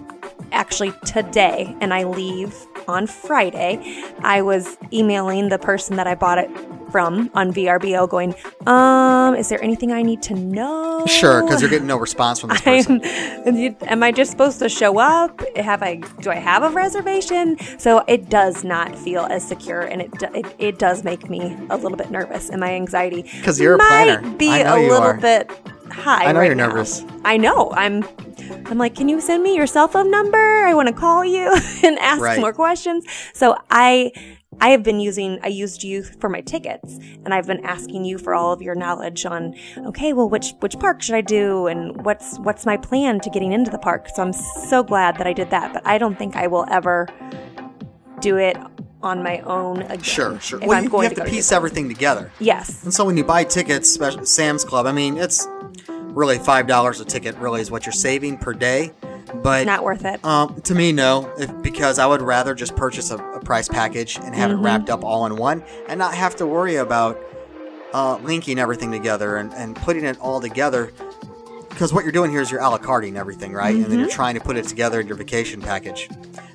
actually 0.54 0.92
today 1.04 1.76
and 1.80 1.92
I 1.92 2.04
leave 2.04 2.54
on 2.88 3.06
Friday, 3.06 4.04
I 4.20 4.42
was 4.42 4.76
emailing 4.92 5.49
the 5.49 5.58
person 5.58 5.96
that 5.96 6.06
I 6.06 6.14
bought 6.14 6.38
it 6.38 6.50
from 6.90 7.28
on 7.34 7.52
VRBO 7.52 8.08
going, 8.08 8.34
um, 8.68 9.34
is 9.34 9.49
there 9.49 9.61
anything 9.64 9.90
I 9.90 10.02
need 10.02 10.23
to 10.23 10.34
know? 10.34 11.04
Sure, 11.06 11.42
because 11.42 11.61
you're 11.61 11.70
getting 11.70 11.88
no 11.88 11.96
response 11.96 12.38
from 12.38 12.50
this 12.50 12.61
person. 12.70 13.00
I'm, 13.04 13.76
am 13.82 14.02
I 14.04 14.12
just 14.12 14.30
supposed 14.30 14.61
to 14.61 14.68
show 14.68 15.00
up? 15.00 15.42
Have 15.56 15.82
I? 15.82 15.96
Do 16.20 16.30
I 16.30 16.37
have 16.37 16.62
a 16.62 16.70
reservation? 16.70 17.58
So 17.78 18.04
it 18.06 18.28
does 18.28 18.62
not 18.62 18.96
feel 18.96 19.23
as 19.23 19.46
secure, 19.46 19.80
and 19.80 20.02
it 20.02 20.12
it, 20.34 20.54
it 20.58 20.78
does 20.78 21.02
make 21.02 21.28
me 21.28 21.56
a 21.68 21.76
little 21.76 21.99
bit 21.99 22.12
nervous, 22.12 22.49
and 22.49 22.61
my 22.61 22.73
anxiety 22.75 23.23
because 23.23 23.58
you're 23.58 23.75
a 23.75 23.78
might 23.78 24.18
planner. 24.20 24.37
be 24.37 24.50
I 24.50 24.62
know 24.62 24.76
a 24.76 24.82
little 24.88 25.02
are. 25.02 25.16
bit 25.20 25.50
high. 25.90 26.26
I 26.26 26.32
know 26.32 26.38
right 26.38 26.46
you're 26.46 26.54
now. 26.54 26.68
nervous. 26.68 27.02
I 27.25 27.37
know. 27.38 27.73
I'm. 27.73 28.04
I'm 28.66 28.78
like, 28.78 28.94
can 28.94 29.08
you 29.08 29.20
send 29.20 29.42
me 29.42 29.54
your 29.56 29.66
cell 29.66 29.88
phone 29.88 30.10
number? 30.10 30.38
I 30.38 30.74
want 30.74 30.88
to 30.88 30.94
call 30.94 31.24
you 31.24 31.52
and 31.82 31.98
ask 31.98 32.20
Right. 32.20 32.40
more 32.40 32.52
questions. 32.52 33.04
So 33.34 33.56
I. 33.70 34.12
I 34.60 34.68
have 34.68 34.84
been 34.84 35.00
using, 35.00 35.40
I 35.42 35.48
used 35.48 35.82
you 35.82 36.04
for 36.04 36.28
my 36.28 36.40
tickets 36.40 36.96
and 37.24 37.34
I've 37.34 37.48
been 37.48 37.64
asking 37.66 38.04
you 38.04 38.18
for 38.18 38.36
all 38.36 38.52
of 38.52 38.62
your 38.62 38.76
knowledge 38.76 39.26
on, 39.26 39.56
okay, 39.78 40.12
well, 40.12 40.28
which, 40.30 40.52
which 40.60 40.78
park 40.78 41.02
should 41.02 41.16
I 41.16 41.22
do? 41.22 41.66
And 41.66 42.04
what's, 42.04 42.38
what's 42.38 42.64
my 42.64 42.76
plan 42.76 43.18
to 43.20 43.30
getting 43.30 43.50
into 43.52 43.72
the 43.72 43.78
park? 43.78 44.06
So 44.14 44.22
I'm 44.22 44.32
so 44.32 44.84
glad 44.84 45.16
that 45.16 45.26
I 45.26 45.32
did 45.32 45.50
that, 45.50 45.72
but 45.72 45.84
I 45.84 45.98
don't 45.98 46.16
think 46.16 46.36
I 46.36 46.46
will 46.46 46.66
ever 46.70 47.08
do 48.20 48.36
it 48.36 48.56
on 49.02 49.24
my 49.24 49.40
own 49.40 49.82
again. 49.82 50.00
Sure, 50.02 50.38
sure. 50.38 50.60
Well, 50.60 50.72
I'm 50.78 50.84
you, 50.84 50.90
you 50.92 51.00
have 51.00 51.14
to 51.14 51.20
to 51.22 51.24
piece 51.24 51.34
Disney. 51.46 51.56
everything 51.56 51.88
together. 51.88 52.30
Yes. 52.38 52.84
And 52.84 52.94
so 52.94 53.04
when 53.04 53.16
you 53.16 53.24
buy 53.24 53.42
tickets, 53.42 53.98
Sam's 54.30 54.64
Club, 54.64 54.86
I 54.86 54.92
mean, 54.92 55.18
it's 55.18 55.48
really 56.14 56.38
$5 56.38 57.00
a 57.00 57.04
ticket, 57.04 57.37
really, 57.37 57.61
is 57.61 57.71
what 57.71 57.85
you're 57.87 57.92
saving 57.92 58.38
per 58.38 58.52
day. 58.54 58.92
But 59.42 59.66
Not 59.66 59.83
worth 59.83 60.04
it. 60.04 60.25
Um, 60.25 60.61
to 60.62 60.75
me, 60.75 60.92
no, 60.92 61.33
if, 61.38 61.50
because 61.62 61.99
I 61.99 62.06
would 62.06 62.23
rather 62.23 62.54
just 62.54 62.76
purchase 62.76 63.11
a, 63.11 63.16
a 63.16 63.40
price 63.40 63.68
package 63.68 64.16
and 64.16 64.35
have 64.35 64.50
Mm-hmm. 64.50 64.61
it 64.61 64.62
wrapped 64.64 64.90
up 64.90 65.02
all 65.04 65.26
in 65.26 65.37
one 65.37 65.64
and 65.88 65.99
not 65.99 66.14
have 66.14 66.37
to 66.37 66.47
worry 66.47 66.76
about 66.76 67.21
uh, 67.92 68.16
linking 68.18 68.59
everything 68.59 68.90
together 68.92 69.37
and, 69.37 69.52
and 69.54 69.75
putting 69.76 70.04
it 70.04 70.18
all 70.21 70.40
together. 70.40 70.92
Because 71.71 71.92
what 71.92 72.04
you're 72.04 72.12
doing 72.12 72.30
here 72.30 72.40
is 72.40 72.50
you're 72.50 72.61
a 72.61 72.68
la 72.68 72.78
carting 72.78 73.16
everything, 73.16 73.52
right? 73.52 73.75
And 73.75 73.85
then 73.85 73.90
Mm-hmm. 73.92 74.00
you're 74.00 74.09
trying 74.11 74.35
to 74.35 74.40
put 74.40 74.56
it 74.56 74.66
together 74.68 75.00
in 75.00 75.06
your 75.09 75.16
vacation 75.16 75.61
package. 75.61 76.09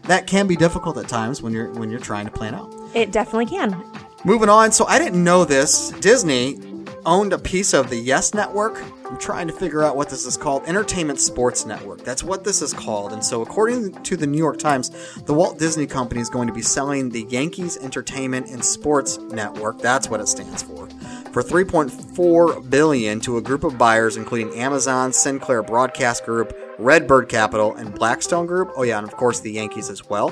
That 0.03 0.25
can 0.27 0.47
be 0.47 0.55
difficult 0.55 0.97
at 0.97 1.07
times 1.09 1.41
when 1.41 1.51
you're 1.53 1.69
when 1.73 1.89
you're 1.91 1.99
trying 1.99 2.25
to 2.25 2.31
plan 2.31 2.55
out. 2.55 2.73
It 2.95 3.11
definitely 3.11 3.45
can. 3.47 3.83
Moving 4.23 4.49
on, 4.49 4.71
so 4.71 4.85
I 4.87 4.97
didn't 4.99 5.23
know 5.23 5.43
this. 5.45 5.91
Disney 5.99 6.59
owned 7.05 7.31
a 7.33 7.37
piece 7.37 7.73
of 7.73 7.89
the 7.89 7.97
Yes 7.97 8.33
Network. 8.33 8.81
I'm 9.09 9.17
trying 9.17 9.47
to 9.47 9.53
figure 9.53 9.83
out 9.83 9.95
what 9.95 10.07
this 10.07 10.27
is 10.27 10.37
called. 10.37 10.63
Entertainment 10.67 11.19
Sports 11.19 11.65
Network. 11.65 12.03
That's 12.03 12.23
what 12.23 12.43
this 12.43 12.61
is 12.61 12.73
called. 12.73 13.11
And 13.11 13.23
so, 13.23 13.41
according 13.41 13.93
to 14.03 14.15
the 14.15 14.27
New 14.27 14.37
York 14.37 14.59
Times, 14.59 14.91
the 15.25 15.33
Walt 15.33 15.57
Disney 15.57 15.87
Company 15.87 16.21
is 16.21 16.29
going 16.29 16.47
to 16.47 16.53
be 16.53 16.61
selling 16.61 17.09
the 17.09 17.23
Yankees 17.23 17.75
Entertainment 17.77 18.49
and 18.49 18.63
Sports 18.63 19.17
Network. 19.17 19.79
That's 19.79 20.09
what 20.09 20.19
it 20.19 20.27
stands 20.27 20.61
for. 20.61 20.87
For 21.31 21.41
3.4 21.41 22.69
billion 22.69 23.19
to 23.21 23.37
a 23.37 23.41
group 23.41 23.63
of 23.63 23.77
buyers 23.79 24.15
including 24.15 24.53
Amazon, 24.53 25.11
Sinclair 25.11 25.63
Broadcast 25.63 26.23
Group, 26.23 26.55
Redbird 26.77 27.29
Capital, 27.29 27.75
and 27.75 27.93
Blackstone 27.93 28.45
Group. 28.45 28.71
Oh 28.75 28.83
yeah, 28.83 28.99
and 28.99 29.07
of 29.07 29.15
course 29.15 29.39
the 29.39 29.51
Yankees 29.51 29.89
as 29.89 30.07
well. 30.07 30.31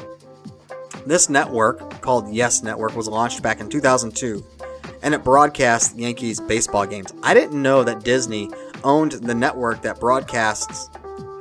This 1.08 1.30
network, 1.30 2.02
called 2.02 2.32
Yes 2.32 2.62
Network, 2.62 2.96
was 2.96 3.08
launched 3.08 3.42
back 3.42 3.60
in 3.60 3.70
2002 3.70 4.44
and 5.02 5.14
it 5.14 5.24
broadcasts 5.24 5.96
Yankees 5.96 6.40
baseball 6.40 6.86
games. 6.86 7.14
I 7.24 7.34
didn't 7.34 7.62
know 7.62 7.84
that 7.84 8.04
Disney 8.04 8.50
owned 8.88 9.12
the 9.14 9.36
network 9.36 9.82
that 9.84 10.00
broadcasts 10.00 10.90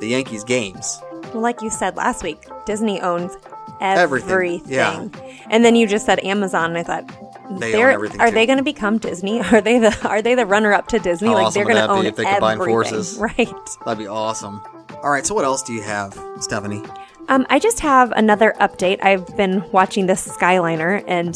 the 0.00 0.09
Yankees 0.09 0.45
games. 0.45 1.00
Well, 1.33 1.41
like 1.43 1.62
you 1.62 1.71
said 1.71 1.97
last 1.97 2.23
week, 2.23 2.45
Disney 2.67 3.00
owns 3.00 3.33
Everything, 3.81 4.31
everything. 4.31 4.73
yeah. 4.73 5.07
And 5.50 5.62
then 5.65 5.76
you 5.76 5.87
just 5.87 6.07
said 6.07 6.19
Amazon, 6.25 6.71
and 6.75 6.79
I 6.79 6.83
thought, 6.83 7.61
They 7.61 7.73
they're- 7.73 7.88
own 7.88 7.95
everything, 7.95 8.21
Are 8.23 8.29
too. 8.29 8.35
they 8.35 8.47
going 8.47 8.57
to 8.59 8.65
become 8.65 8.97
Disney? 8.99 9.41
Are 9.53 9.61
they 9.61 9.79
the 9.79 9.97
Are 10.09 10.23
they 10.23 10.35
the 10.35 10.47
runner 10.47 10.73
up 10.73 10.88
to 10.88 10.99
Disney? 10.99 11.29
How 11.29 11.35
like 11.35 11.47
awesome 11.47 11.65
they're 11.65 11.75
going 11.75 11.87
to 11.87 11.93
own 11.93 12.07
if 12.07 12.17
they 12.17 12.25
combine 12.25 12.55
everything, 12.55 12.73
forces? 12.75 13.19
right? 13.21 13.53
That'd 13.85 13.99
be 13.99 14.07
awesome. 14.07 14.62
All 15.03 15.11
right, 15.11 15.26
so 15.26 15.35
what 15.35 15.45
else 15.45 15.62
do 15.62 15.73
you 15.75 15.83
have, 15.83 16.19
Stephanie? 16.41 16.83
Um, 17.29 17.45
I 17.50 17.59
just 17.59 17.81
have 17.81 18.12
another 18.12 18.55
update. 18.61 19.05
I've 19.05 19.26
been 19.37 19.62
watching 19.73 20.07
this 20.07 20.26
Skyliner, 20.26 21.05
and 21.07 21.35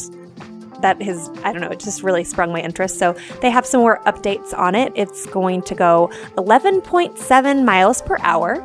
that 0.81 1.01
has 1.01 1.29
I 1.43 1.51
don't 1.51 1.61
know. 1.61 1.69
It 1.69 1.79
just 1.79 2.03
really 2.03 2.23
sprung 2.23 2.51
my 2.51 2.61
interest. 2.61 2.97
So 2.99 3.15
they 3.41 3.49
have 3.49 3.65
some 3.65 3.81
more 3.81 3.99
updates 4.05 4.57
on 4.57 4.75
it. 4.75 4.91
It's 4.95 5.25
going 5.27 5.61
to 5.63 5.75
go 5.75 6.09
11.7 6.37 7.65
miles 7.65 8.01
per 8.01 8.17
hour. 8.21 8.63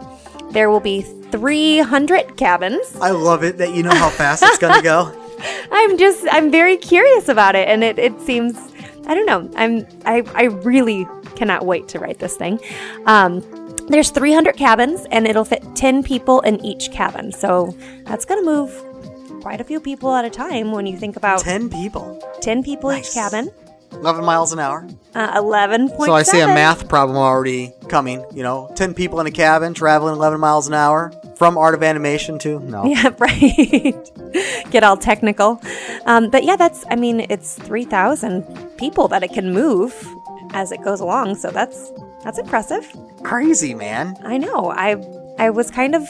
There 0.51 0.71
will 0.71 0.81
be 0.81 1.03
300 1.03 2.37
cabins. 2.37 2.97
I 3.01 3.11
love 3.11 3.43
it 3.43 3.59
that 3.59 3.75
you 3.75 3.83
know 3.83 3.95
how 3.95 4.09
fast 4.09 4.43
it's 4.43 4.59
going 4.59 4.75
to 4.75 4.83
go. 4.83 5.23
I'm 5.71 5.99
just 5.99 6.27
I'm 6.31 6.51
very 6.51 6.77
curious 6.77 7.29
about 7.29 7.55
it 7.55 7.69
and 7.69 7.85
it, 7.85 7.99
it 7.99 8.21
seems 8.21 8.57
I 9.07 9.15
don't 9.15 9.27
know. 9.27 9.51
I'm 9.57 9.87
I, 10.05 10.23
I 10.35 10.45
really 10.45 11.07
cannot 11.35 11.67
wait 11.67 11.89
to 11.89 11.99
write 11.99 12.19
this 12.19 12.37
thing. 12.37 12.59
Um 13.05 13.43
there's 13.89 14.11
300 14.11 14.57
cabins 14.57 15.07
and 15.13 15.27
it'll 15.27 15.45
fit 15.45 15.63
10 15.77 16.03
people 16.03 16.41
in 16.41 16.65
each 16.65 16.91
cabin. 16.91 17.31
So 17.33 17.77
that's 18.05 18.25
going 18.25 18.45
to 18.45 18.45
move 18.45 18.86
quite 19.47 19.61
a 19.61 19.65
few 19.65 19.79
people 19.79 20.13
at 20.13 20.25
a 20.25 20.29
time 20.31 20.73
when 20.73 20.87
you 20.87 20.97
think 20.97 21.15
about 21.15 21.39
10, 21.39 21.71
people. 21.71 22.21
10 22.41 22.65
people, 22.65 22.91
Nice. 22.91 23.11
each 23.11 23.15
cabin. 23.15 23.49
11 23.93 24.25
miles 24.25 24.53
an 24.53 24.59
hour. 24.59 24.85
Uh, 25.15 25.41
11.7. 25.41 26.05
So 26.05 26.13
I 26.13 26.25
see 26.25 26.41
a 26.41 26.49
math 26.49 26.89
problem 26.89 27.17
already 27.17 27.73
coming. 27.89 28.25
You 28.35 28.43
know, 28.43 28.69
10 28.75 28.93
people 28.95 29.21
in 29.21 29.27
a 29.29 29.31
cabin 29.31 29.73
traveling 29.73 30.15
11 30.15 30.41
miles 30.41 30.67
an 30.67 30.75
hour 30.75 31.13
from 31.37 31.57
Art 31.57 31.77
of 31.77 31.85
Animation 31.85 32.41
to 32.41 32.59
no. 32.59 32.85
Yeah, 32.87 33.11
right. 33.21 33.95
Get 34.73 34.83
all 34.83 34.97
technical. 34.97 35.63
Um, 36.07 36.29
but 36.29 36.43
yeah, 36.43 36.57
that's, 36.57 36.85
I 36.91 36.97
mean, 36.97 37.21
it's 37.31 37.55
3,000 37.55 38.43
people 38.79 39.07
that 39.07 39.23
it 39.23 39.33
can 39.33 39.53
move 39.55 39.95
as 40.55 40.73
it 40.73 40.83
goes 40.83 40.99
along. 40.99 41.37
So 41.37 41.53
that's, 41.53 41.93
that's 42.25 42.39
impressive. 42.41 42.85
Crazy, 43.23 43.75
man. 43.75 44.17
I 44.25 44.39
know. 44.39 44.73
I, 44.73 44.97
I 45.39 45.51
was 45.51 45.71
kind 45.71 45.95
of 45.95 46.03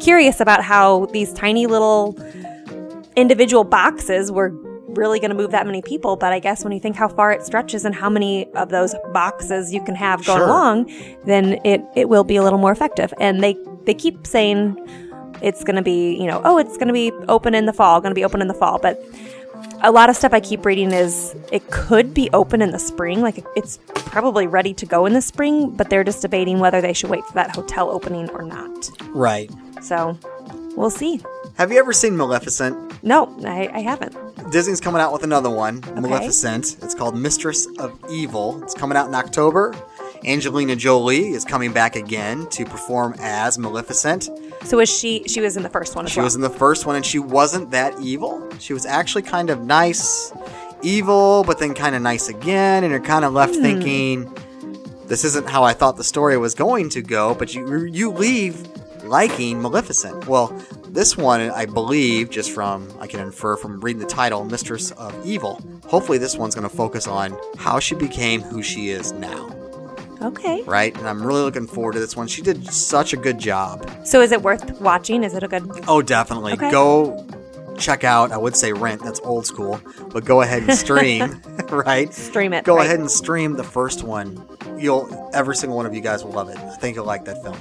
curious 0.00 0.38
about 0.40 0.62
how 0.62 1.06
these 1.06 1.32
tiny 1.32 1.66
little 1.66 2.14
individual 3.16 3.64
boxes 3.64 4.30
were 4.32 4.50
really 4.88 5.18
going 5.18 5.30
to 5.30 5.36
move 5.36 5.50
that 5.50 5.66
many 5.66 5.82
people. 5.82 6.16
But 6.16 6.32
I 6.32 6.38
guess 6.38 6.62
when 6.64 6.72
you 6.72 6.80
think 6.80 6.96
how 6.96 7.08
far 7.08 7.32
it 7.32 7.44
stretches 7.44 7.84
and 7.84 7.94
how 7.94 8.08
many 8.08 8.52
of 8.54 8.68
those 8.68 8.94
boxes 9.12 9.72
you 9.72 9.82
can 9.82 9.94
have 9.96 10.24
going 10.24 10.38
Sure. 10.38 10.46
along, 10.46 10.92
then 11.24 11.58
it, 11.64 11.82
it 11.96 12.08
will 12.08 12.24
be 12.24 12.36
a 12.36 12.42
little 12.42 12.58
more 12.58 12.72
effective. 12.72 13.12
And 13.18 13.42
they, 13.42 13.56
they 13.84 13.94
keep 13.94 14.26
saying 14.26 14.76
it's 15.42 15.64
going 15.64 15.76
to 15.76 15.82
be, 15.82 16.14
you 16.16 16.26
know, 16.26 16.40
oh, 16.44 16.58
it's 16.58 16.76
going 16.76 16.88
to 16.88 16.94
be 16.94 17.10
open 17.28 17.54
in 17.54 17.66
the 17.66 17.72
fall, 17.72 18.00
going 18.00 18.12
to 18.12 18.14
be 18.14 18.24
open 18.24 18.40
in 18.40 18.46
the 18.48 18.54
fall. 18.54 18.78
But 18.78 19.02
a 19.82 19.90
lot 19.90 20.08
of 20.08 20.16
stuff 20.16 20.32
I 20.32 20.40
keep 20.40 20.64
reading 20.64 20.92
is 20.92 21.34
it 21.52 21.68
could 21.70 22.14
be 22.14 22.30
open 22.32 22.62
in 22.62 22.70
the 22.70 22.78
spring. 22.78 23.20
Like 23.20 23.44
it's 23.56 23.78
probably 23.94 24.46
ready 24.46 24.72
to 24.74 24.86
go 24.86 25.06
in 25.06 25.12
the 25.12 25.20
spring, 25.20 25.70
but 25.70 25.90
they're 25.90 26.04
just 26.04 26.22
debating 26.22 26.58
whether 26.60 26.80
they 26.80 26.92
should 26.92 27.10
wait 27.10 27.24
for 27.26 27.34
that 27.34 27.54
hotel 27.54 27.90
opening 27.90 28.30
or 28.30 28.42
not. 28.42 28.90
Right. 29.08 29.50
So 29.82 30.16
we'll 30.76 30.90
see. 30.90 31.20
Have 31.56 31.70
you 31.72 31.78
ever 31.78 31.92
seen 31.92 32.16
Maleficent? 32.16 32.83
No, 33.04 33.36
I, 33.44 33.68
I 33.70 33.80
haven't. 33.80 34.16
Disney's 34.50 34.80
coming 34.80 35.00
out 35.00 35.12
with 35.12 35.24
another 35.24 35.50
one, 35.50 35.80
Maleficent. 35.94 36.82
It's 36.82 36.94
called 36.94 37.14
Mistress 37.16 37.66
of 37.78 37.98
Evil. 38.10 38.62
It's 38.62 38.72
coming 38.72 38.96
out 38.96 39.08
in 39.08 39.14
October. 39.14 39.74
Angelina 40.24 40.74
Jolie 40.74 41.28
is 41.28 41.44
coming 41.44 41.70
back 41.70 41.96
again 41.96 42.48
to 42.48 42.64
perform 42.64 43.14
as 43.18 43.58
Maleficent. 43.58 44.30
So 44.64 44.78
was 44.78 44.88
she? 44.88 45.22
She 45.26 45.42
was 45.42 45.58
in 45.58 45.62
the 45.62 45.68
first 45.68 45.94
one 45.94 46.06
as 46.06 46.12
She 46.12 46.20
well. 46.20 46.24
was 46.24 46.34
in 46.34 46.40
the 46.40 46.48
first 46.48 46.86
one 46.86 46.96
and 46.96 47.04
she 47.04 47.18
wasn't 47.18 47.70
that 47.72 47.94
evil. 48.00 48.48
She 48.58 48.72
was 48.72 48.86
actually 48.86 49.22
kind 49.22 49.50
of 49.50 49.60
nice, 49.60 50.32
evil, 50.82 51.44
but 51.44 51.58
then 51.58 51.74
kind 51.74 51.94
of 51.94 52.00
nice 52.00 52.30
again. 52.30 52.84
And 52.84 52.90
you're 52.90 53.00
kind 53.00 53.26
of 53.26 53.34
left 53.34 53.54
hmm. 53.54 53.62
thinking, 53.62 54.34
this 55.08 55.24
isn't 55.24 55.46
how 55.46 55.62
I 55.62 55.74
thought 55.74 55.98
the 55.98 56.04
story 56.04 56.38
was 56.38 56.54
going 56.54 56.88
to 56.90 57.02
go. 57.02 57.34
But 57.34 57.54
you 57.54 57.84
you 57.84 58.10
leave 58.10 58.66
liking 59.04 59.60
Maleficent. 59.60 60.26
Well, 60.26 60.58
this 60.94 61.16
one, 61.16 61.40
I 61.50 61.66
believe, 61.66 62.30
just 62.30 62.52
from 62.52 62.88
I 63.00 63.08
can 63.08 63.18
infer 63.18 63.56
from 63.56 63.80
reading 63.80 64.00
the 64.00 64.06
title, 64.06 64.44
Mistress 64.44 64.92
of 64.92 65.26
Evil. 65.26 65.60
Hopefully, 65.88 66.18
this 66.18 66.36
one's 66.36 66.54
going 66.54 66.68
to 66.68 66.74
focus 66.74 67.08
on 67.08 67.36
how 67.56 67.80
she 67.80 67.96
became 67.96 68.40
who 68.40 68.62
she 68.62 68.90
is 68.90 69.12
now, 69.12 69.50
okay. 70.22 70.62
right? 70.62 70.96
And 70.96 71.08
I'm 71.08 71.26
really 71.26 71.42
looking 71.42 71.66
forward 71.66 71.94
to 71.94 72.00
this 72.00 72.16
one. 72.16 72.28
She 72.28 72.42
did 72.42 72.72
such 72.72 73.12
a 73.12 73.16
good 73.16 73.38
job. 73.38 73.90
So 74.04 74.20
is 74.20 74.30
it 74.30 74.42
worth 74.42 74.80
watching? 74.80 75.24
Is 75.24 75.34
it 75.34 75.42
a 75.42 75.48
good? 75.48 75.68
Oh, 75.88 76.00
definitely. 76.00 76.52
Okay. 76.52 76.70
Go 76.70 77.26
check 77.76 78.04
out. 78.04 78.30
I 78.30 78.36
would 78.36 78.56
say 78.56 78.72
rent. 78.72 79.02
That's 79.02 79.20
old 79.20 79.46
school, 79.46 79.80
but 80.10 80.24
go 80.24 80.42
ahead 80.42 80.62
and 80.62 80.74
stream. 80.74 81.42
right? 81.70 82.14
Stream 82.14 82.52
it, 82.52 82.64
Go 82.64 82.76
right. 82.76 82.86
ahead 82.86 83.00
and 83.00 83.10
stream 83.10 83.54
the 83.54 83.64
first 83.64 84.04
one. 84.04 84.46
You'll 84.78 85.30
every 85.34 85.56
single 85.56 85.76
one 85.76 85.86
of 85.86 85.94
you 85.94 86.00
guys 86.00 86.24
will 86.24 86.32
love 86.32 86.48
it. 86.50 86.56
I 86.56 86.76
think 86.76 86.94
you'll 86.96 87.04
like 87.04 87.24
that 87.24 87.42
film. 87.42 87.56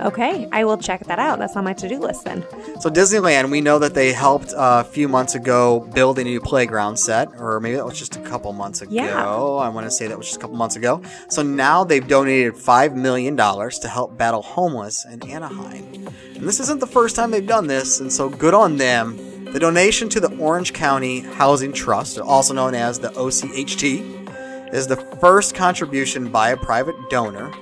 Okay, 0.00 0.48
I 0.52 0.64
will 0.64 0.76
check 0.76 1.04
that 1.06 1.18
out. 1.18 1.38
That's 1.38 1.56
on 1.56 1.64
my 1.64 1.72
to-do 1.72 1.98
list 1.98 2.24
then. 2.24 2.44
So 2.80 2.90
Disneyland, 2.90 3.50
we 3.50 3.60
know 3.60 3.78
that 3.78 3.94
they 3.94 4.12
helped 4.12 4.52
uh, 4.52 4.82
a 4.84 4.88
few 4.88 5.08
months 5.08 5.34
ago 5.34 5.80
build 5.94 6.18
a 6.18 6.24
new 6.24 6.40
playground 6.40 6.96
set, 6.98 7.28
or 7.38 7.60
maybe 7.60 7.76
that 7.76 7.84
was 7.84 7.98
just 7.98 8.16
a 8.16 8.20
couple 8.20 8.52
months 8.52 8.82
ago. 8.82 8.92
Yeah. 8.92 9.24
I 9.24 9.68
want 9.68 9.86
to 9.86 9.90
say 9.90 10.08
that 10.08 10.16
was 10.16 10.26
just 10.26 10.38
a 10.38 10.40
couple 10.40 10.56
months 10.56 10.76
ago. 10.76 11.00
So 11.28 11.42
now 11.42 11.84
they've 11.84 12.06
donated 12.06 12.56
five 12.56 12.96
million 12.96 13.36
dollars 13.36 13.78
to 13.80 13.88
help 13.88 14.16
battle 14.18 14.42
homeless 14.42 15.04
in 15.04 15.22
Anaheim. 15.30 16.08
And 16.34 16.48
this 16.48 16.60
isn't 16.60 16.80
the 16.80 16.86
first 16.86 17.16
time 17.16 17.30
they've 17.30 17.46
done 17.46 17.66
this, 17.66 18.00
and 18.00 18.12
so 18.12 18.28
good 18.28 18.54
on 18.54 18.76
them. 18.76 19.44
The 19.52 19.60
donation 19.60 20.08
to 20.08 20.20
the 20.20 20.36
Orange 20.38 20.72
County 20.72 21.20
Housing 21.20 21.72
Trust, 21.72 22.18
also 22.18 22.54
known 22.54 22.74
as 22.74 22.98
the 22.98 23.10
OCHT, 23.10 24.72
is 24.74 24.88
the 24.88 24.96
first 24.96 25.54
contribution 25.54 26.32
by 26.32 26.50
a 26.50 26.56
private 26.56 26.96
donor. 27.08 27.52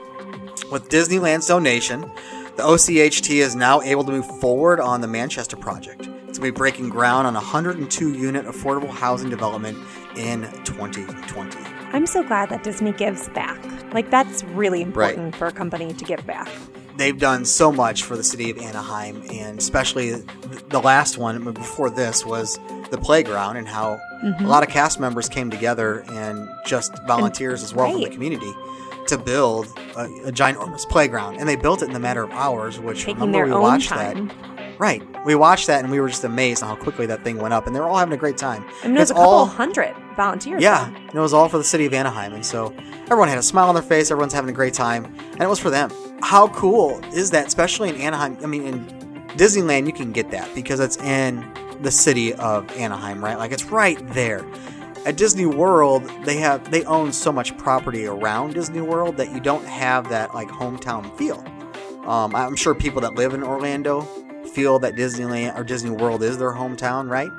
With 0.73 0.89
Disneyland's 0.89 1.49
donation, 1.49 2.01
the 2.57 2.63
OCHT 2.63 3.31
is 3.31 3.55
now 3.55 3.83
able 3.83 4.05
to 4.05 4.11
move 4.11 4.41
forward 4.41 4.81
on 4.81 5.03
the 5.03 5.07
Manchester 5.07 5.55
project. 5.55 6.01
It's 6.01 6.09
going 6.09 6.35
to 6.35 6.41
be 6.41 6.51
breaking 6.51 6.89
ground 6.89 7.27
on 7.27 7.37
a 7.37 7.41
102 7.41 8.15
unit 8.15 8.47
affordable 8.47 8.89
housing 8.89 9.29
development 9.29 9.77
in 10.17 10.51
2020. 10.65 11.59
I'm 11.93 12.07
so 12.07 12.23
glad 12.23 12.49
that 12.49 12.63
Disney 12.63 12.93
gives 12.93 13.29
back. 13.29 13.63
Like 13.93 14.11
that's 14.11 14.45
really 14.45 14.81
important 14.81 15.37
for 15.37 15.47
a 15.47 15.53
company 15.53 15.93
to 15.93 16.05
give 16.07 16.27
back. 16.27 16.49
They've 16.97 17.19
done 17.19 17.45
so 17.45 17.71
much 17.71 18.05
for 18.05 18.17
the 18.17 18.25
city 18.25 18.51
of 18.51 18.57
Anaheim, 18.57 19.23
and 19.31 19.59
especially 19.59 20.13
the 20.71 20.81
last 20.81 21.19
one 21.19 21.53
before 21.53 21.91
this 21.91 22.25
was 22.25 22.59
the 22.91 22.97
playground, 22.97 23.59
and 23.59 23.69
how 23.69 24.01
mm-hmm. 24.25 24.43
a 24.43 24.49
lot 24.49 24.63
of 24.63 24.71
cast 24.71 24.99
members 24.99 25.29
came 25.29 25.51
together 25.51 26.03
and 26.13 26.49
just 26.65 26.97
volunteers 27.07 27.63
as 27.63 27.75
well 27.75 27.93
from 27.93 28.01
the 28.01 28.09
community 28.09 28.55
to 29.09 29.19
build 29.19 29.67
a, 29.97 30.05
a 30.29 30.33
ginormous 30.33 30.89
playground. 30.89 31.37
And 31.39 31.49
they 31.49 31.57
built 31.57 31.83
it 31.83 31.89
in 31.91 31.97
a 31.97 32.01
matter 32.01 32.23
of 32.23 32.31
hours, 32.31 32.79
which 32.79 33.05
Taking 33.05 33.21
remember 33.21 33.55
we 33.55 33.61
watched 33.61 33.89
time. 33.89 34.29
that. 34.29 34.79
Right. 34.79 35.03
We 35.25 35.35
watched 35.35 35.67
that 35.69 35.83
and 35.85 35.91
we 35.93 36.01
were 36.01 36.09
just 36.09 36.25
amazed 36.25 36.63
on 36.63 36.69
how 36.71 36.83
quickly 36.83 37.07
that 37.07 37.23
thing 37.23 37.39
went 37.39 37.55
up, 37.55 37.67
and 37.67 37.77
they 37.77 37.81
were 37.81 37.87
all 37.87 37.99
having 37.99 38.15
a 38.15 38.17
great 38.17 38.37
time. 38.37 38.65
I 38.83 38.87
mean, 38.87 38.95
there's 38.97 39.05
was 39.09 39.11
a 39.13 39.15
couple 39.15 39.31
all- 39.31 39.47
hundred 39.47 39.95
volunteers. 40.17 40.63
yeah, 40.63 40.89
and 40.89 41.15
it 41.15 41.21
was 41.21 41.33
all 41.33 41.49
for 41.49 41.59
the 41.59 41.65
city 41.65 41.87
of 41.87 41.95
Anaheim, 41.95 42.33
and 42.33 42.45
so 42.45 42.75
everyone 43.05 43.29
had 43.29 43.39
a 43.39 43.43
smile 43.43 43.69
on 43.69 43.75
their 43.75 43.83
face. 43.85 44.11
Everyone's 44.11 44.33
having 44.33 44.51
a 44.51 44.53
great 44.53 44.75
time, 44.75 45.05
and 45.33 45.41
it 45.41 45.49
was 45.49 45.59
for 45.61 45.71
them. 45.71 45.91
How 46.23 46.49
cool 46.49 47.01
is 47.15 47.31
that? 47.31 47.47
Especially 47.47 47.91
in 47.91 47.97
Anaheim. 47.97 48.37
I 48.43 48.47
mean, 48.47 48.63
in 48.67 48.87
Disneyland, 49.37 49.87
you 49.87 49.93
can 49.93 50.11
get 50.13 50.31
that 50.33 50.53
because 50.55 50.81
it's 50.81 50.97
in 50.99 51.45
the 51.83 51.91
city 51.91 52.35
of 52.35 52.69
Anaheim, 52.77 53.23
right? 53.23 53.39
Like 53.39 53.53
it's 53.53 53.65
right 53.67 53.99
there. 54.15 54.45
At 55.05 55.17
Disney 55.17 55.47
World, 55.47 56.05
they 56.25 56.37
have 56.37 56.71
they 56.71 56.85
own 56.85 57.13
so 57.13 57.33
much 57.33 57.57
property 57.59 58.07
around 58.07 58.55
Disney 58.55 58.81
World 58.81 59.17
that 59.17 59.33
you 59.33 59.41
don't 59.41 59.65
have 59.67 60.09
that 60.11 60.33
like 60.35 60.49
hometown 60.49 61.17
feel. 61.19 61.45
Um, 62.09 62.35
I'm 62.35 62.57
sure 62.57 62.75
people 62.75 63.01
that 63.03 63.15
live 63.15 63.35
in 63.35 63.43
Orlando 63.43 64.03
feel 64.53 64.79
that 64.81 64.95
Disneyland 64.95 65.57
or 65.57 65.65
Disney 65.65 65.91
World 65.91 66.23
is 66.23 66.39
their 66.39 66.53
hometown, 66.53 67.09
right? 67.09 67.31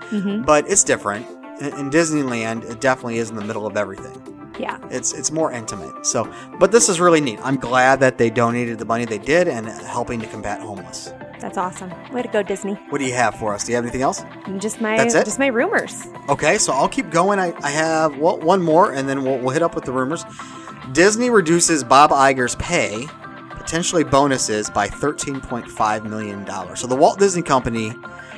But 0.46 0.70
it's 0.70 0.84
different. 0.84 1.26
In, 1.62 1.68
in 1.78 1.90
Disneyland, 1.90 2.70
it 2.70 2.82
definitely 2.82 3.18
is 3.18 3.30
in 3.30 3.36
the 3.36 3.46
middle 3.46 3.66
of 3.66 3.78
everything. 3.78 4.22
Yeah. 4.60 4.78
It's 4.92 5.14
it's 5.14 5.32
more 5.32 5.52
intimate. 5.52 6.06
So, 6.06 6.32
but 6.60 6.72
this 6.72 6.90
is 6.90 7.00
really 7.00 7.22
neat. 7.22 7.40
I'm 7.44 7.56
glad 7.58 8.00
that 8.02 8.18
they 8.18 8.30
donated 8.30 8.78
the 8.78 8.86
money 8.86 9.06
they 9.06 9.18
did 9.18 9.48
and 9.48 9.68
helping 9.68 10.20
to 10.20 10.28
combat 10.28 10.60
homeless. 10.60 11.12
That's 11.44 11.58
awesome. 11.58 11.92
Way 12.14 12.22
to 12.22 12.30
go, 12.30 12.42
Disney. 12.42 12.76
What 12.88 13.00
do 13.00 13.06
you 13.06 13.12
have 13.16 13.36
for 13.36 13.54
us? 13.54 13.66
Do 13.66 13.74
you 13.74 13.76
have 13.76 13.84
anything 13.84 14.02
else? 14.02 14.24
Just 14.60 14.80
my 14.80 14.96
That's 14.96 15.14
it? 15.14 15.26
just 15.26 15.40
my 15.40 15.48
rumors. 15.48 16.08
Okay, 16.30 16.58
so 16.58 16.72
I'll 16.72 16.88
keep 16.88 17.10
going. 17.10 17.38
I, 17.38 17.54
I 17.62 17.70
have 17.70 18.18
well, 18.18 18.40
one 18.40 18.62
more, 18.62 18.94
and 18.94 19.10
then 19.10 19.26
we'll, 19.26 19.40
we'll 19.40 19.50
hit 19.50 19.62
up 19.62 19.76
with 19.76 19.84
the 19.84 19.92
rumors. 19.92 20.24
Disney 20.94 21.30
reduces 21.30 21.84
Bob 21.84 22.12
Iger's 22.12 22.56
pay, 22.56 23.08
potentially 23.50 24.06
bonuses, 24.06 24.70
by 24.70 24.88
$13.5 24.88 26.10
million. 26.10 26.48
So 26.78 26.88
the 26.88 26.96
Walt 26.96 27.20
Disney 27.20 27.42
Company 27.42 27.94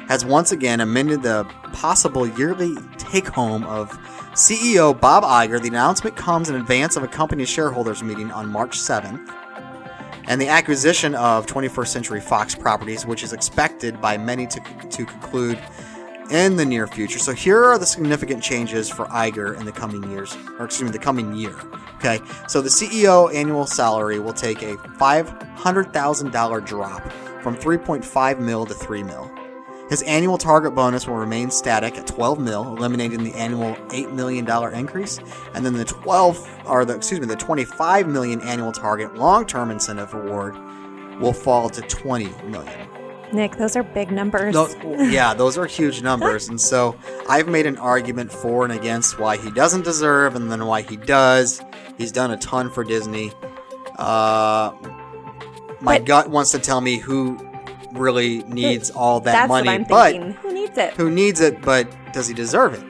has 0.08 0.26
once 0.26 0.52
again 0.52 0.80
amended 0.80 1.22
the 1.22 1.44
possible 1.74 2.28
yearly 2.28 2.76
take 2.98 3.28
home 3.28 3.66
of 3.66 3.92
CEO 4.32 5.00
Bob 5.00 5.24
Iger. 5.24 5.62
The 5.62 5.68
announcement 5.68 6.16
comes 6.16 6.50
in 6.50 6.56
advance 6.56 6.96
of 6.96 7.04
a 7.04 7.08
company 7.08 7.46
shareholders 7.46 8.02
meeting 8.02 8.32
on 8.32 8.50
March 8.50 8.80
7th. 8.80 9.32
And 10.28 10.42
the 10.42 10.48
acquisition 10.48 11.14
of 11.16 11.46
21st 11.46 11.88
Century 11.88 12.22
Fox 12.22 12.56
properties, 12.56 13.06
which 13.06 13.24
is 13.24 13.34
expected 13.34 14.02
by 14.02 14.18
many 14.18 14.48
to, 14.48 14.60
to 14.90 15.06
conclude 15.06 15.60
in 16.32 16.56
the 16.56 16.66
near 16.66 16.88
future. 16.88 17.20
So 17.20 17.34
here 17.34 17.64
are 17.64 17.78
the 17.78 17.86
significant 17.86 18.42
changes 18.42 18.90
for 18.90 19.06
Iger 19.06 19.60
in 19.60 19.66
the 19.66 19.72
coming 19.72 20.10
years, 20.12 20.36
or 20.58 20.66
excuse 20.66 20.90
me, 20.90 20.92
the 20.92 21.04
coming 21.04 21.36
year. 21.36 21.56
Okay, 21.98 22.20
so 22.48 22.62
the 22.62 22.70
CEO 22.70 23.34
annual 23.34 23.66
salary 23.66 24.20
will 24.20 24.34
take 24.34 24.62
a 24.62 24.78
five 24.98 25.30
hundred 25.56 25.94
thousand 25.94 26.32
dollar 26.32 26.60
drop 26.60 27.02
from 27.42 27.56
three 27.56 27.78
point 27.78 28.04
five 28.04 28.40
mil 28.40 28.66
to 28.66 28.74
three 28.74 29.04
mil. 29.04 29.32
His 29.90 30.02
annual 30.04 30.38
target 30.40 30.74
bonus 30.74 31.08
will 31.08 31.16
remain 31.16 31.52
static 31.52 31.96
at 31.98 32.08
12 32.08 32.40
mil, 32.40 32.76
eliminating 32.76 33.24
the 33.24 33.34
annual 33.34 33.78
8 33.92 34.12
million 34.12 34.44
dollar 34.44 34.72
increase, 34.72 35.20
and 35.54 35.64
then 35.66 35.74
the 35.74 35.86
12 35.86 36.64
or 36.66 36.86
the 36.86 36.96
excuse 36.96 37.20
me, 37.20 37.28
the 37.28 37.36
25 37.36 38.08
million 38.08 38.42
annual 38.42 38.72
target 38.72 39.14
long-term 39.16 39.70
incentive 39.70 40.14
award 40.14 40.56
will 41.20 41.34
fall 41.34 41.70
to 41.70 41.82
20 41.82 42.26
million. 42.48 42.90
Nick, 43.32 43.58
those 43.58 43.76
are 43.76 43.84
big 43.84 44.12
numbers. 44.12 44.54
Those, 44.54 44.76
yeah, 44.84 45.34
those 45.34 45.58
are 45.58 45.66
huge 45.66 46.02
numbers. 46.02 46.48
And 46.48 46.60
so 46.60 46.96
I've 47.28 47.48
made 47.48 47.66
an 47.66 47.78
argument 47.78 48.32
for 48.32 48.64
and 48.64 48.74
against 48.74 49.20
why 49.20 49.38
he 49.38 49.52
doesn't 49.52 49.84
deserve 49.84 50.36
and 50.36 50.52
then 50.52 50.66
why 50.66 50.82
he 50.82 50.96
does. 50.98 51.62
He's 51.98 52.12
done 52.12 52.32
a 52.32 52.38
ton 52.38 52.72
for 52.72 52.84
Disney. 52.84 53.32
Uh, 53.98 54.72
my 55.82 55.98
But- 56.00 56.06
gut 56.06 56.30
wants 56.30 56.52
to 56.52 56.60
tell 56.60 56.82
me 56.82 56.98
who 56.98 57.38
really 57.98 58.44
needs 58.44 58.92
all 58.92 59.20
that 59.22 59.32
That's 59.32 59.50
money, 59.50 59.86
but 59.88 60.12
thinking. 60.12 60.34
Who 60.34 60.54
needs 60.54 60.78
it? 60.78 60.94
who 60.94 61.10
needs 61.10 61.42
it, 61.42 61.62
but 61.62 61.88
does 62.14 62.28
he 62.28 62.34
deserve 62.34 62.74
it? 62.74 62.84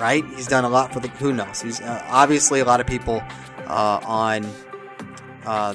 Right? 0.00 0.24
He's 0.36 0.48
done 0.48 0.64
a 0.64 0.68
lot 0.68 0.92
for 0.92 1.00
the. 1.00 1.08
Who 1.08 1.32
knows? 1.32 1.60
He's 1.60 1.80
uh, 1.80 2.04
obviously 2.08 2.60
a 2.60 2.64
lot 2.64 2.80
of 2.80 2.86
people 2.86 3.22
uh, 3.66 4.00
on 4.04 4.46
uh, 5.46 5.74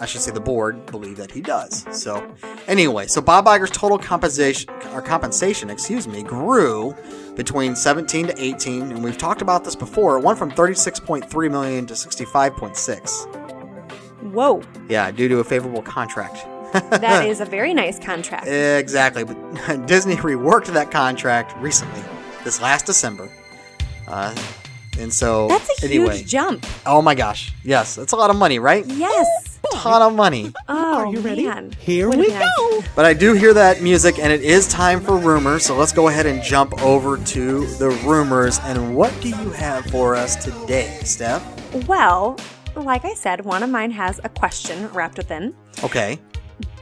I 0.00 0.06
should 0.06 0.22
say 0.22 0.32
the 0.32 0.40
board 0.40 0.86
believe 0.86 1.16
that 1.18 1.30
he 1.30 1.40
does. 1.40 1.84
So, 1.92 2.34
anyway, 2.66 3.06
so 3.06 3.20
Bob 3.20 3.46
Iger's 3.46 3.70
total 3.70 3.98
compensation 3.98 4.70
or 4.92 5.02
compensation, 5.02 5.70
excuse 5.70 6.08
me, 6.08 6.22
grew 6.22 6.94
between 7.36 7.76
17 7.76 8.28
to 8.28 8.42
18, 8.42 8.82
and 8.82 9.04
we've 9.04 9.18
talked 9.18 9.42
about 9.42 9.64
this 9.64 9.76
before. 9.76 10.18
It 10.18 10.24
went 10.24 10.38
from 10.38 10.50
36.3 10.50 11.50
million 11.50 11.86
to 11.86 11.94
65.6. 11.94 14.32
Whoa, 14.32 14.62
Yeah, 14.88 15.10
due 15.10 15.28
to 15.28 15.38
a 15.38 15.44
favorable 15.44 15.82
contract. 15.82 16.46
That 16.74 17.26
is 17.28 17.40
a 17.40 17.44
very 17.44 17.72
nice 17.74 17.98
contract. 17.98 18.46
Exactly, 18.46 19.24
but 19.24 19.34
Disney 19.86 20.16
reworked 20.16 20.66
that 20.66 20.90
contract 20.90 21.56
recently, 21.58 22.02
this 22.44 22.60
last 22.60 22.86
December. 22.86 23.28
Uh, 24.08 24.34
and 24.98 25.12
so, 25.12 25.48
That's 25.48 25.82
a 25.82 25.86
anyway, 25.86 26.18
huge 26.18 26.28
jump. 26.30 26.66
oh 26.86 27.02
my 27.02 27.14
gosh, 27.16 27.52
yes, 27.64 27.96
that's 27.96 28.12
a 28.12 28.16
lot 28.16 28.30
of 28.30 28.36
money, 28.36 28.58
right? 28.58 28.84
Yes. 28.86 29.50
Ton 29.72 30.02
of 30.02 30.14
money. 30.14 30.52
Oh, 30.68 30.94
Are 30.98 31.06
you 31.08 31.18
ready? 31.20 31.46
Man. 31.46 31.72
Here 31.80 32.08
What 32.08 32.18
we 32.18 32.26
a 32.26 32.30
mess. 32.30 32.48
go. 32.58 32.82
But 32.94 33.06
I 33.06 33.14
do 33.14 33.32
hear 33.32 33.52
that 33.54 33.80
music, 33.82 34.18
and 34.20 34.30
it 34.32 34.42
is 34.42 34.68
time 34.68 35.00
for 35.00 35.16
rumors. 35.16 35.64
So 35.64 35.74
let's 35.74 35.90
go 35.90 36.08
ahead 36.08 36.26
and 36.26 36.42
jump 36.42 36.80
over 36.82 37.16
to 37.16 37.66
the 37.78 37.88
rumors. 38.04 38.60
And 38.62 38.94
what 38.94 39.12
do 39.22 39.30
you 39.30 39.50
have 39.52 39.84
for 39.86 40.14
us 40.14 40.36
today, 40.36 40.98
Steph? 41.02 41.42
Well, 41.88 42.38
like 42.76 43.04
I 43.06 43.14
said, 43.14 43.44
one 43.46 43.62
of 43.62 43.70
mine 43.70 43.90
has 43.92 44.20
a 44.22 44.28
question 44.28 44.86
wrapped 44.92 45.16
within. 45.16 45.54
Okay. 45.82 46.20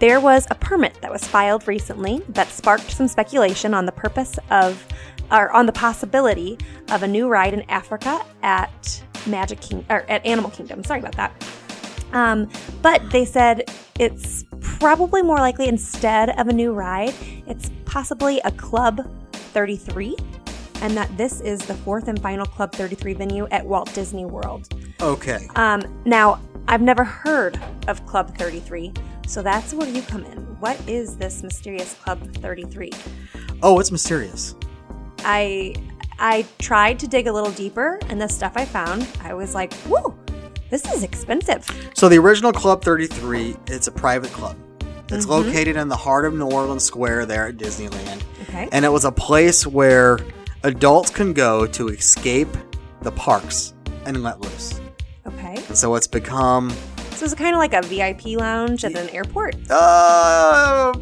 There 0.00 0.20
was 0.20 0.46
a 0.50 0.54
permit 0.54 0.94
that 1.00 1.10
was 1.10 1.26
filed 1.26 1.66
recently 1.68 2.22
that 2.30 2.48
sparked 2.48 2.90
some 2.90 3.08
speculation 3.08 3.74
on 3.74 3.86
the 3.86 3.92
purpose 3.92 4.38
of, 4.50 4.86
or 5.30 5.50
on 5.52 5.66
the 5.66 5.72
possibility 5.72 6.58
of 6.90 7.02
a 7.02 7.08
new 7.08 7.28
ride 7.28 7.54
in 7.54 7.62
Africa 7.70 8.24
at 8.42 9.02
Magic 9.26 9.60
King 9.60 9.84
or 9.88 10.04
at 10.08 10.24
Animal 10.26 10.50
Kingdom. 10.50 10.84
Sorry 10.84 11.00
about 11.00 11.16
that. 11.16 11.32
Um, 12.12 12.50
but 12.82 13.02
they 13.10 13.24
said 13.24 13.70
it's 13.98 14.44
probably 14.60 15.22
more 15.22 15.38
likely 15.38 15.68
instead 15.68 16.38
of 16.38 16.48
a 16.48 16.52
new 16.52 16.72
ride, 16.72 17.14
it's 17.46 17.70
possibly 17.84 18.40
a 18.44 18.50
Club 18.50 19.08
33, 19.32 20.16
and 20.82 20.96
that 20.96 21.16
this 21.16 21.40
is 21.40 21.60
the 21.60 21.74
fourth 21.74 22.08
and 22.08 22.20
final 22.20 22.44
Club 22.44 22.72
33 22.72 23.14
venue 23.14 23.46
at 23.50 23.64
Walt 23.64 23.92
Disney 23.94 24.24
World. 24.24 24.68
Okay. 25.00 25.48
Um, 25.56 25.82
now, 26.04 26.40
I've 26.68 26.82
never 26.82 27.04
heard 27.04 27.60
of 27.88 28.04
Club 28.06 28.36
33, 28.36 28.92
so 29.32 29.42
that's 29.42 29.72
where 29.74 29.88
you 29.88 30.02
come 30.02 30.24
in. 30.24 30.38
What 30.60 30.78
is 30.88 31.16
this 31.16 31.42
mysterious 31.42 31.94
Club 31.94 32.20
33? 32.36 32.90
Oh, 33.62 33.78
it's 33.80 33.90
mysterious. 33.90 34.54
I 35.24 35.74
I 36.18 36.44
tried 36.58 36.98
to 37.00 37.08
dig 37.08 37.26
a 37.26 37.32
little 37.32 37.50
deeper, 37.52 37.98
and 38.08 38.20
the 38.20 38.28
stuff 38.28 38.52
I 38.56 38.64
found, 38.64 39.06
I 39.22 39.34
was 39.34 39.54
like, 39.54 39.72
"Whoa, 39.88 40.14
this 40.70 40.84
is 40.92 41.02
expensive." 41.02 41.66
So 41.94 42.08
the 42.08 42.18
original 42.18 42.52
Club 42.52 42.82
33, 42.84 43.56
it's 43.68 43.86
a 43.88 43.92
private 43.92 44.30
club. 44.32 44.56
It's 45.08 45.26
Mm-hmm. 45.26 45.30
located 45.48 45.76
in 45.76 45.88
the 45.88 45.96
heart 45.96 46.24
of 46.24 46.34
New 46.34 46.46
Orleans 46.50 46.84
Square 46.84 47.26
there 47.26 47.46
at 47.48 47.56
Disneyland. 47.56 48.22
Okay. 48.48 48.68
And 48.72 48.84
it 48.84 48.88
was 48.88 49.04
a 49.04 49.12
place 49.12 49.66
where 49.66 50.18
adults 50.62 51.10
can 51.10 51.32
go 51.32 51.66
to 51.66 51.88
escape 51.88 52.48
the 53.02 53.12
parks 53.12 53.74
and 54.06 54.22
let 54.22 54.40
loose. 54.40 54.80
okay. 55.26 55.56
And 55.68 55.76
so 55.76 55.94
it's 55.96 56.06
become 56.06 56.72
So 57.22 57.26
it's 57.26 57.34
kind 57.36 57.54
of 57.54 57.60
like 57.60 57.72
a 57.72 57.82
VIP 57.82 58.36
lounge 58.36 58.84
at 58.84 58.96
an 58.96 59.08
airport, 59.10 59.54
uh 59.70 60.92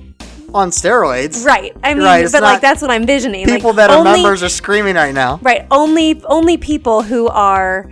on 0.52 0.68
steroids. 0.70 1.46
right? 1.46 1.74
I 1.83 1.94
mean, 1.94 2.02
Right, 2.04 2.28
but 2.30 2.42
like 2.42 2.61
that's 2.61 2.83
what 2.83 2.90
I'm 2.90 3.00
envisioning. 3.00 3.46
People 3.46 3.70
like, 3.70 3.76
that 3.76 3.90
are 3.90 3.96
only- 3.96 4.20
members 4.22 4.42
are 4.42 4.50
screaming 4.50 4.96
right 4.96 5.14
now. 5.14 5.38
Right. 5.40 5.66
Only 5.70 6.22
only 6.26 6.59
people 6.59 7.00
who 7.00 7.28
are 7.28 7.90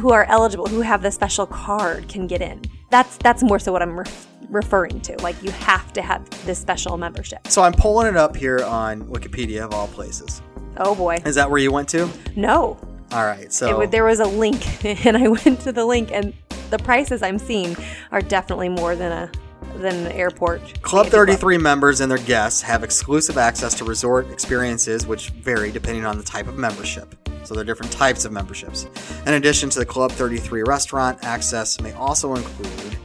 who 0.00 0.10
are 0.10 0.24
eligible, 0.24 0.68
who 0.68 0.80
have 0.80 1.02
the 1.02 1.10
special 1.10 1.44
card, 1.44 2.08
can 2.08 2.26
get 2.26 2.40
in. 2.40 2.62
That's 2.90 3.18
that's 3.18 3.42
more 3.42 3.58
so 3.58 3.72
what 3.72 3.82
I'm 3.82 3.98
ref- 3.98 4.26
referring 4.48 5.02
to. 5.02 5.18
Like 5.18 5.36
you 5.42 5.50
have 5.50 5.92
to 5.92 6.00
have 6.00 6.26
this 6.46 6.58
special 6.58 6.96
membership. 6.96 7.46
So 7.48 7.60
I'm 7.60 7.74
pulling 7.74 8.06
it 8.06 8.16
up 8.16 8.34
here 8.36 8.64
on 8.64 9.02
Wikipedia 9.02 9.66
of 9.66 9.74
all 9.74 9.88
places. 9.88 10.40
Oh 10.78 10.94
boy, 10.94 11.20
Is 11.26 11.34
that 11.34 11.50
where 11.50 11.58
you 11.58 11.72
went 11.72 11.90
to? 11.90 12.08
no. 12.36 12.78
All 13.12 13.26
right. 13.26 13.52
So 13.52 13.82
It 13.82 13.90
there 13.90 14.04
was 14.04 14.20
a 14.20 14.24
link, 14.24 14.82
and 15.04 15.14
I 15.18 15.28
went 15.28 15.60
to 15.62 15.72
the 15.72 15.84
link, 15.84 16.10
and 16.10 16.32
the 16.70 16.78
prices 16.78 17.22
I'm 17.22 17.38
seeing 17.38 17.76
are 18.12 18.22
definitely 18.22 18.68
more 18.68 18.96
than 18.96 19.12
a 19.12 19.30
than 19.76 20.06
an 20.06 20.12
airport. 20.12 20.60
Club 20.82 21.06
fancy 21.06 21.10
club. 21.10 21.26
33 21.26 21.58
members 21.58 22.00
and 22.00 22.10
their 22.10 22.18
guests 22.18 22.62
have 22.62 22.82
exclusive 22.84 23.38
access 23.38 23.74
to 23.74 23.84
resort 23.84 24.30
experiences, 24.30 25.06
which 25.06 25.30
vary 25.30 25.70
depending 25.70 26.04
on 26.04 26.18
the 26.18 26.24
type 26.24 26.48
of 26.48 26.56
membership. 26.56 27.14
So 27.44 27.54
there 27.54 27.62
are 27.62 27.66
different 27.66 27.92
types 27.92 28.24
of 28.24 28.32
memberships. 28.32 28.86
In 29.26 29.34
addition 29.34 29.70
to 29.70 29.78
the 29.78 29.86
Club 29.86 30.12
33 30.12 30.62
restaurant, 30.62 31.24
access 31.24 31.80
may 31.80 31.92
also 31.92 32.34
include 32.34 32.98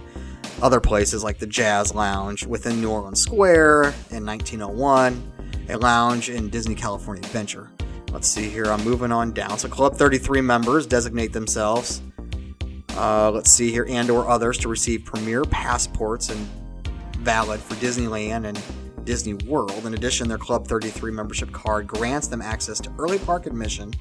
other 0.61 0.79
places 0.79 1.23
like 1.23 1.39
the 1.39 1.47
Jazz 1.47 1.93
Lounge 1.93 2.45
within 2.45 2.81
New 2.81 2.89
Orleans 2.89 3.21
Square 3.21 3.93
in 4.11 4.25
1901, 4.25 5.31
a 5.69 5.77
lounge 5.77 6.29
in 6.29 6.49
Disney 6.49 6.75
California 6.75 7.23
Adventure. 7.23 7.69
Let's 8.11 8.27
see 8.27 8.49
here, 8.49 8.65
I'm 8.65 8.83
moving 8.83 9.11
on 9.11 9.33
down. 9.33 9.57
So 9.57 9.67
Club 9.67 9.95
33 9.95 10.41
members 10.41 10.85
designate 10.85 11.33
themselves 11.33 12.01
uh, 12.95 13.31
let's 13.31 13.51
see 13.51 13.71
here, 13.71 13.85
and 13.89 14.09
or 14.09 14.27
others 14.29 14.57
to 14.59 14.69
receive 14.69 15.05
premier 15.05 15.43
passports 15.43 16.29
and 16.29 16.47
valid 17.19 17.59
for 17.59 17.75
Disneyland 17.75 18.45
and 18.45 18.61
Disney 19.05 19.33
World. 19.33 19.85
In 19.85 19.93
addition, 19.93 20.27
their 20.27 20.37
Club 20.37 20.67
33 20.67 21.11
membership 21.11 21.51
card 21.51 21.87
grants 21.87 22.27
them 22.27 22.41
access 22.41 22.79
to 22.81 22.91
early 22.97 23.19
park 23.19 23.45
admission 23.45 23.93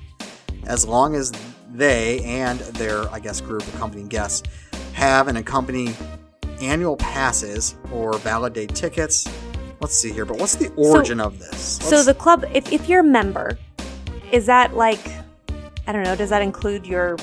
as 0.67 0.87
long 0.87 1.15
as 1.15 1.33
they 1.73 2.21
and 2.23 2.61
their, 2.61 3.09
I 3.13 3.21
guess, 3.21 3.41
group 3.41 3.63
of 3.63 3.75
accompanying 3.75 4.09
guests 4.09 4.43
have 4.93 5.29
an 5.29 5.37
accompanying 5.37 5.95
annual 6.61 6.97
passes 6.97 7.75
or 7.93 8.15
valid 8.19 8.53
day 8.53 8.67
tickets. 8.67 9.27
Let's 9.81 9.97
see 9.97 10.13
here, 10.13 10.25
but 10.25 10.39
what's 10.39 10.55
the 10.55 10.71
origin 10.77 11.21
of 11.21 11.39
this? 11.39 11.79
So 11.83 11.97
Let's- 11.97 12.07
the 12.07 12.15
club, 12.15 12.45
if 12.55 12.73
if 12.73 12.89
you're 12.89 13.01
a 13.01 13.05
member, 13.05 13.59
is 14.33 14.47
that 14.47 14.75
like, 14.75 15.01
I 15.87 15.93
don't 15.93 16.05
know, 16.05 16.17
does 16.17 16.31
that 16.31 16.43
include 16.43 16.87
your 16.87 17.17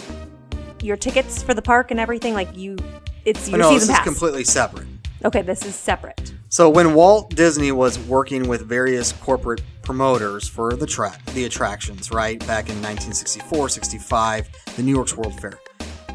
your 0.84 0.98
tickets 0.98 1.42
for 1.44 1.54
the 1.54 1.62
park 1.62 1.92
and 1.92 2.00
everything? 2.00 2.34
Like 2.34 2.56
you, 2.58 2.78
it's 3.26 3.48
Oh, 3.48 3.52
your 3.52 3.60
no, 3.60 3.74
this 3.74 3.84
season 3.84 3.96
is 3.96 4.02
completely 4.02 4.44
separate. 4.44 4.88
okay, 5.26 5.42
this 5.42 5.66
is 5.66 5.76
separate. 5.76 6.34
So 6.50 6.70
when 6.70 6.94
Walt 6.94 7.34
Disney 7.36 7.72
was 7.72 7.98
working 8.00 8.48
with 8.50 8.62
various 8.64 9.14
corporate 9.14 9.62
promoters 9.84 10.48
for 10.50 10.74
the 10.74 10.86
track, 10.86 11.24
the 11.28 11.46
attractions, 11.46 12.12
right 12.12 12.40
back 12.40 12.68
in 12.70 12.76
1964, 12.82 13.70
65, 13.70 14.50
the 14.76 14.84
New 14.84 14.94
York's 14.94 15.16
World 15.16 15.40
Fair, 15.40 15.60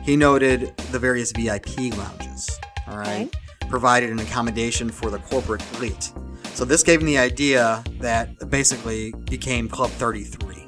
he 0.04 0.14
noted 0.16 0.76
the 0.92 0.98
various 0.98 1.32
VIP 1.32 1.96
lounges. 1.96 2.50
All 2.88 2.98
right, 2.98 3.34
provided 3.70 4.10
an 4.10 4.18
accommodation 4.20 4.90
for 4.90 5.10
the 5.10 5.18
corporate 5.20 5.62
elite. 5.76 6.12
So 6.54 6.64
this 6.64 6.82
gave 6.82 7.00
him 7.00 7.06
the 7.06 7.18
idea 7.18 7.82
that 8.00 8.50
basically 8.50 9.12
became 9.28 9.68
Club 9.68 9.90
33. 9.90 10.66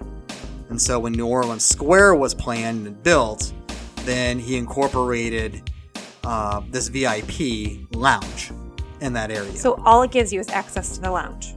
And 0.70 0.80
so 0.80 0.98
when 0.98 1.12
New 1.12 1.26
Orleans 1.26 1.64
Square 1.64 2.16
was 2.16 2.34
planned 2.34 2.86
and 2.86 3.02
built, 3.02 3.52
then 4.08 4.38
he 4.38 4.56
incorporated 4.56 5.70
uh, 6.24 6.62
this 6.70 6.88
VIP 6.88 7.86
lounge 7.94 8.50
in 9.00 9.12
that 9.12 9.30
area. 9.30 9.52
So 9.52 9.74
all 9.84 10.02
it 10.02 10.10
gives 10.10 10.32
you 10.32 10.40
is 10.40 10.48
access 10.48 10.94
to 10.96 11.00
the 11.02 11.10
lounge. 11.10 11.54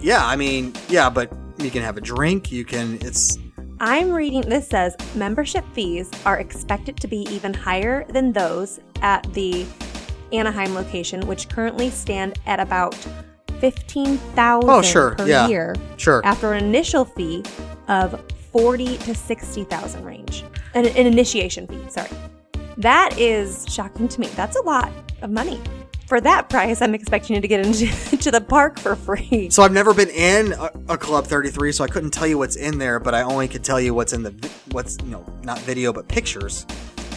yeah, 0.00 0.24
I 0.24 0.36
mean, 0.36 0.72
yeah, 0.88 1.10
but 1.10 1.32
you 1.58 1.70
can 1.70 1.82
have 1.82 1.96
a 1.96 2.00
drink. 2.00 2.52
You 2.52 2.64
can. 2.64 2.98
It's 3.00 3.38
I'm 3.80 4.10
reading 4.12 4.42
this 4.42 4.68
says 4.68 4.94
membership 5.14 5.64
fees 5.72 6.10
are 6.26 6.38
expected 6.38 6.96
to 6.98 7.08
be 7.08 7.22
even 7.34 7.52
higher 7.54 8.04
than 8.10 8.32
those 8.32 8.78
at 9.02 9.22
the 9.32 9.66
Anaheim 10.32 10.74
location, 10.74 11.26
which 11.26 11.48
currently 11.48 11.90
stand 11.90 12.38
at 12.46 12.60
about 12.60 12.94
fifteen 13.58 14.16
thousand 14.36 14.70
Oh, 14.70 14.80
sure, 14.82 15.14
per 15.16 15.26
yeah, 15.26 15.48
year. 15.48 15.74
sure. 15.96 16.20
After 16.24 16.52
an 16.52 16.64
initial 16.64 17.04
fee 17.04 17.42
of 17.88 18.22
forty 18.52 18.96
to 18.98 19.14
sixty 19.14 19.64
thousand 19.64 20.04
range, 20.04 20.44
an, 20.74 20.86
an 20.86 21.06
initiation 21.06 21.66
fee. 21.66 21.82
Sorry, 21.88 22.08
that 22.78 23.18
is 23.18 23.66
shocking 23.68 24.08
to 24.08 24.20
me. 24.20 24.26
That's 24.28 24.56
a 24.56 24.62
lot 24.62 24.90
of 25.22 25.30
money. 25.30 25.60
For 26.06 26.20
that 26.22 26.48
price, 26.48 26.82
I'm 26.82 26.92
expecting 26.92 27.36
you 27.36 27.42
to 27.42 27.46
get 27.46 27.64
into 27.64 27.86
to 28.18 28.30
the 28.32 28.40
park 28.40 28.80
for 28.80 28.96
free. 28.96 29.48
so 29.50 29.62
I've 29.62 29.72
never 29.72 29.94
been 29.94 30.08
in 30.08 30.52
a, 30.54 30.70
a 30.88 30.98
Club 30.98 31.24
33, 31.26 31.70
so 31.70 31.84
I 31.84 31.86
couldn't 31.86 32.10
tell 32.10 32.26
you 32.26 32.36
what's 32.36 32.56
in 32.56 32.78
there, 32.78 32.98
but 32.98 33.14
I 33.14 33.22
only 33.22 33.46
could 33.46 33.62
tell 33.62 33.80
you 33.80 33.94
what's 33.94 34.12
in 34.12 34.24
the 34.24 34.30
vi- 34.32 34.48
what's 34.72 34.96
you 35.04 35.10
know 35.10 35.24
not 35.44 35.60
video 35.60 35.92
but 35.92 36.08
pictures. 36.08 36.66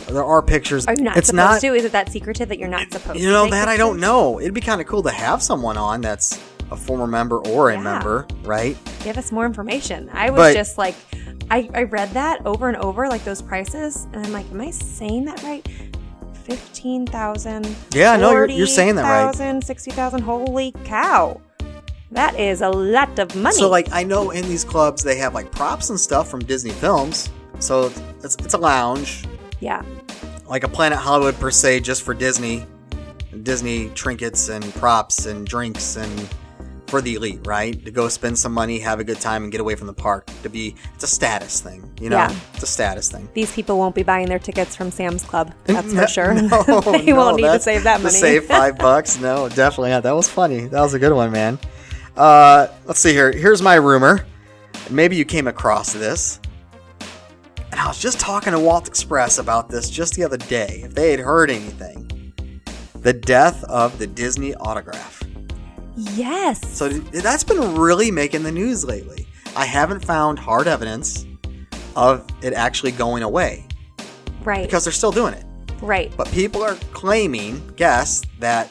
There 0.09 0.23
are 0.23 0.41
pictures. 0.43 0.85
Are 0.85 0.93
you 0.93 1.01
not 1.01 1.17
it's 1.17 1.27
supposed 1.29 1.53
not, 1.53 1.61
to? 1.61 1.73
Is 1.73 1.85
it 1.85 1.93
that 1.93 2.11
secretive 2.11 2.49
that 2.49 2.59
you're 2.59 2.67
not 2.69 2.91
supposed 2.91 3.17
to? 3.17 3.23
You 3.23 3.31
know 3.31 3.45
take 3.45 3.51
that 3.53 3.67
I 3.67 3.77
don't 3.77 3.99
know. 3.99 4.39
It'd 4.39 4.53
be 4.53 4.61
kind 4.61 4.79
of 4.79 4.85
cool 4.85 5.01
to 5.03 5.11
have 5.11 5.41
someone 5.41 5.77
on 5.77 6.01
that's 6.01 6.39
a 6.69 6.75
former 6.75 7.07
member 7.07 7.39
or 7.39 7.69
a 7.71 7.73
Yeah. 7.75 7.81
member, 7.81 8.27
right? 8.43 8.77
Give 9.03 9.17
us 9.17 9.31
more 9.31 9.45
information. 9.47 10.09
I 10.13 10.29
was 10.29 10.37
But- 10.39 10.53
just 10.53 10.77
like, 10.77 10.95
I, 11.53 11.69
I 11.73 11.83
read 11.83 12.09
that 12.11 12.43
over 12.45 12.67
and 12.67 12.77
over, 12.77 13.07
like 13.07 13.23
those 13.23 13.41
prices, 13.41 14.07
and 14.13 14.25
I'm 14.25 14.31
like, 14.31 14.49
am 14.51 14.59
I 14.61 14.71
saying 14.71 15.25
that 15.25 15.41
right? 15.43 15.67
Fifteen 16.43 17.05
thousand. 17.05 17.67
Yeah, 17.93 18.17
no, 18.17 18.31
you're- 18.31 18.53
you're 18.53 18.67
saying 18.67 18.95
that 18.95 19.03
right. 19.03 19.23
40,000, 19.35 19.63
60,000. 19.63 20.21
Holy 20.21 20.71
cow! 20.83 21.39
That 22.11 22.37
is 22.39 22.61
a 22.61 22.69
lot 22.69 23.17
of 23.19 23.35
money. 23.35 23.55
So 23.55 23.69
like 23.69 23.87
I 23.91 24.03
know 24.03 24.31
in 24.31 24.43
these 24.47 24.63
clubs 24.63 25.03
they 25.03 25.15
have 25.17 25.33
like 25.33 25.51
props 25.51 25.89
and 25.89 25.99
stuff 25.99 26.29
from 26.29 26.41
Disney 26.41 26.71
films. 26.71 27.29
So 27.59 27.91
it's 28.23 28.35
it's 28.35 28.53
a 28.53 28.57
lounge. 28.57 29.23
yeah, 29.61 29.83
like 30.47 30.63
a 30.63 30.67
Planet 30.67 30.97
Hollywood 30.99 31.35
per 31.39 31.49
se, 31.51 31.79
just 31.81 32.01
for 32.03 32.13
Disney, 32.13 32.65
Disney 33.43 33.89
trinkets 33.89 34.49
and 34.49 34.63
props 34.75 35.25
and 35.27 35.47
drinks 35.47 35.95
and 35.97 36.29
for 36.93 37.01
the 37.01 37.15
elite, 37.15 37.39
right? 37.47 37.83
To 37.85 37.89
go 37.89 38.07
spend 38.07 38.37
some 38.37 38.53
money, 38.53 38.77
have 38.77 38.99
a 38.99 39.03
good 39.03 39.19
time, 39.19 39.41
and 39.41 39.51
get 39.51 39.59
away 39.59 39.73
from 39.73 39.87
the 39.87 39.95
park. 39.95 40.29
To 40.43 40.49
be, 40.49 40.75
it's 40.93 41.03
a 41.03 41.07
status 41.07 41.59
thing, 41.59 41.91
you 41.99 42.07
know. 42.07 42.17
Yeah. 42.17 42.35
It's 42.53 42.61
a 42.61 42.67
status 42.67 43.11
thing. 43.11 43.27
These 43.33 43.51
people 43.51 43.79
won't 43.79 43.95
be 43.95 44.03
buying 44.03 44.27
their 44.27 44.37
tickets 44.37 44.75
from 44.75 44.91
Sam's 44.91 45.23
Club. 45.23 45.55
That's 45.63 45.91
for 45.91 46.05
sure. 46.05 46.35
no, 46.35 46.63
they 46.91 47.05
no, 47.05 47.15
won't 47.15 47.37
need 47.37 47.47
to 47.47 47.59
save 47.59 47.81
that 47.85 47.97
to 47.97 48.03
money. 48.03 48.13
save 48.15 48.45
five 48.45 48.77
bucks? 48.87 49.19
No, 49.19 49.49
definitely 49.49 49.89
not. 49.89 50.03
That 50.03 50.11
was 50.11 50.29
funny. 50.29 50.67
That 50.67 50.81
was 50.81 50.93
a 50.93 50.99
good 50.99 51.13
one, 51.13 51.31
man. 51.31 51.57
Uh, 52.15 52.67
let's 52.85 52.99
see 52.99 53.11
here. 53.11 53.31
Here's 53.31 53.63
my 53.63 53.73
rumor. 53.73 54.23
Maybe 54.91 55.15
you 55.15 55.25
came 55.25 55.47
across 55.47 55.93
this. 55.93 56.39
And 57.71 57.79
I 57.79 57.87
was 57.87 57.97
just 57.97 58.19
talking 58.19 58.53
to 58.53 58.59
Walt 58.59 58.87
Express 58.87 59.39
about 59.39 59.67
this 59.67 59.89
just 59.89 60.13
the 60.13 60.23
other 60.23 60.37
day. 60.37 60.81
If 60.85 60.93
they 60.93 61.09
had 61.09 61.21
heard 61.21 61.49
anything, 61.49 62.61
the 62.93 63.13
death 63.13 63.63
of 63.63 63.97
the 63.97 64.05
Disney 64.05 64.53
autograph. 64.53 65.22
Yes. 65.95 66.67
So 66.67 66.89
that's 66.89 67.43
been 67.43 67.75
really 67.75 68.11
making 68.11 68.43
the 68.43 68.51
news 68.51 68.85
lately. 68.85 69.27
I 69.55 69.65
haven't 69.65 70.03
found 70.03 70.39
hard 70.39 70.67
evidence 70.67 71.25
of 71.95 72.25
it 72.41 72.53
actually 72.53 72.91
going 72.91 73.23
away 73.23 73.65
right. 74.43 74.63
because 74.65 74.83
they're 74.83 74.93
still 74.93 75.11
doing 75.11 75.33
it. 75.33 75.45
right. 75.81 76.11
But 76.17 76.31
people 76.31 76.63
are 76.63 76.75
claiming, 76.91 77.61
guess, 77.75 78.23
that 78.39 78.69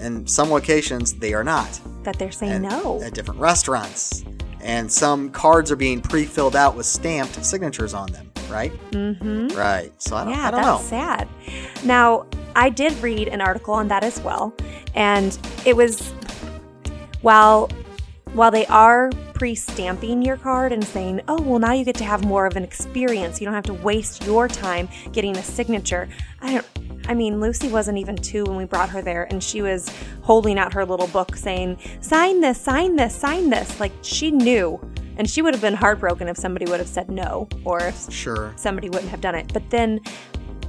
in 0.00 0.26
some 0.26 0.50
locations 0.50 1.14
they 1.14 1.34
are 1.34 1.44
not. 1.44 1.80
That 2.02 2.18
they're 2.18 2.32
saying 2.32 2.52
And 2.52 2.62
no. 2.64 3.00
At 3.02 3.14
different 3.14 3.40
restaurants. 3.40 4.24
And 4.60 4.90
some 4.90 5.30
cards 5.30 5.70
are 5.70 5.76
being 5.76 6.00
pre 6.00 6.24
filled 6.24 6.56
out 6.56 6.76
with 6.76 6.86
stamped 6.86 7.44
signatures 7.44 7.94
on 7.94 8.10
them, 8.12 8.30
right? 8.48 8.72
mm-hmm. 8.92 9.48
Right. 9.56 9.92
So 10.00 10.16
I 10.16 10.24
don't, 10.24 10.32
know. 10.32 10.38
Yeah, 10.38 10.48
I 10.48 10.50
don't 10.50 10.62
that's 10.62 10.82
know. 10.82 10.88
sad. 10.88 11.28
Now, 11.84 12.26
I 12.54 12.68
did 12.68 12.92
read 13.02 13.28
an 13.28 13.40
article 13.40 13.74
on 13.74 13.88
that 13.88 14.04
as 14.04 14.20
well, 14.20 14.54
and 14.94 15.36
it 15.64 15.76
was 15.76 16.12
while 17.22 17.70
while 18.34 18.50
they 18.50 18.64
are 18.66 19.10
pre-stamping 19.34 20.22
your 20.22 20.36
card 20.38 20.72
and 20.72 20.82
saying, 20.84 21.20
"Oh, 21.28 21.40
well, 21.42 21.58
now 21.58 21.72
you 21.72 21.84
get 21.84 21.96
to 21.96 22.04
have 22.04 22.24
more 22.24 22.46
of 22.46 22.56
an 22.56 22.64
experience. 22.64 23.40
You 23.40 23.44
don't 23.44 23.54
have 23.54 23.64
to 23.64 23.74
waste 23.74 24.24
your 24.24 24.48
time 24.48 24.88
getting 25.12 25.36
a 25.36 25.42
signature." 25.42 26.08
I 26.40 26.54
don't. 26.54 26.66
I 27.08 27.14
mean, 27.14 27.40
Lucy 27.40 27.68
wasn't 27.68 27.98
even 27.98 28.16
two 28.16 28.44
when 28.44 28.56
we 28.56 28.64
brought 28.64 28.88
her 28.90 29.02
there, 29.02 29.24
and 29.24 29.42
she 29.42 29.60
was 29.60 29.90
holding 30.22 30.58
out 30.58 30.72
her 30.72 30.86
little 30.86 31.08
book 31.08 31.36
saying, 31.36 31.78
"Sign 32.00 32.40
this, 32.40 32.60
sign 32.60 32.96
this, 32.96 33.14
sign 33.14 33.50
this." 33.50 33.80
Like 33.80 33.92
she 34.02 34.30
knew, 34.30 34.80
and 35.16 35.28
she 35.28 35.42
would 35.42 35.52
have 35.52 35.60
been 35.60 35.74
heartbroken 35.74 36.28
if 36.28 36.36
somebody 36.36 36.64
would 36.70 36.78
have 36.78 36.88
said 36.88 37.10
no, 37.10 37.48
or 37.64 37.80
if 37.80 38.10
Sure. 38.10 38.52
somebody 38.56 38.88
wouldn't 38.88 39.10
have 39.10 39.20
done 39.20 39.34
it. 39.34 39.52
But 39.52 39.68
then 39.70 40.00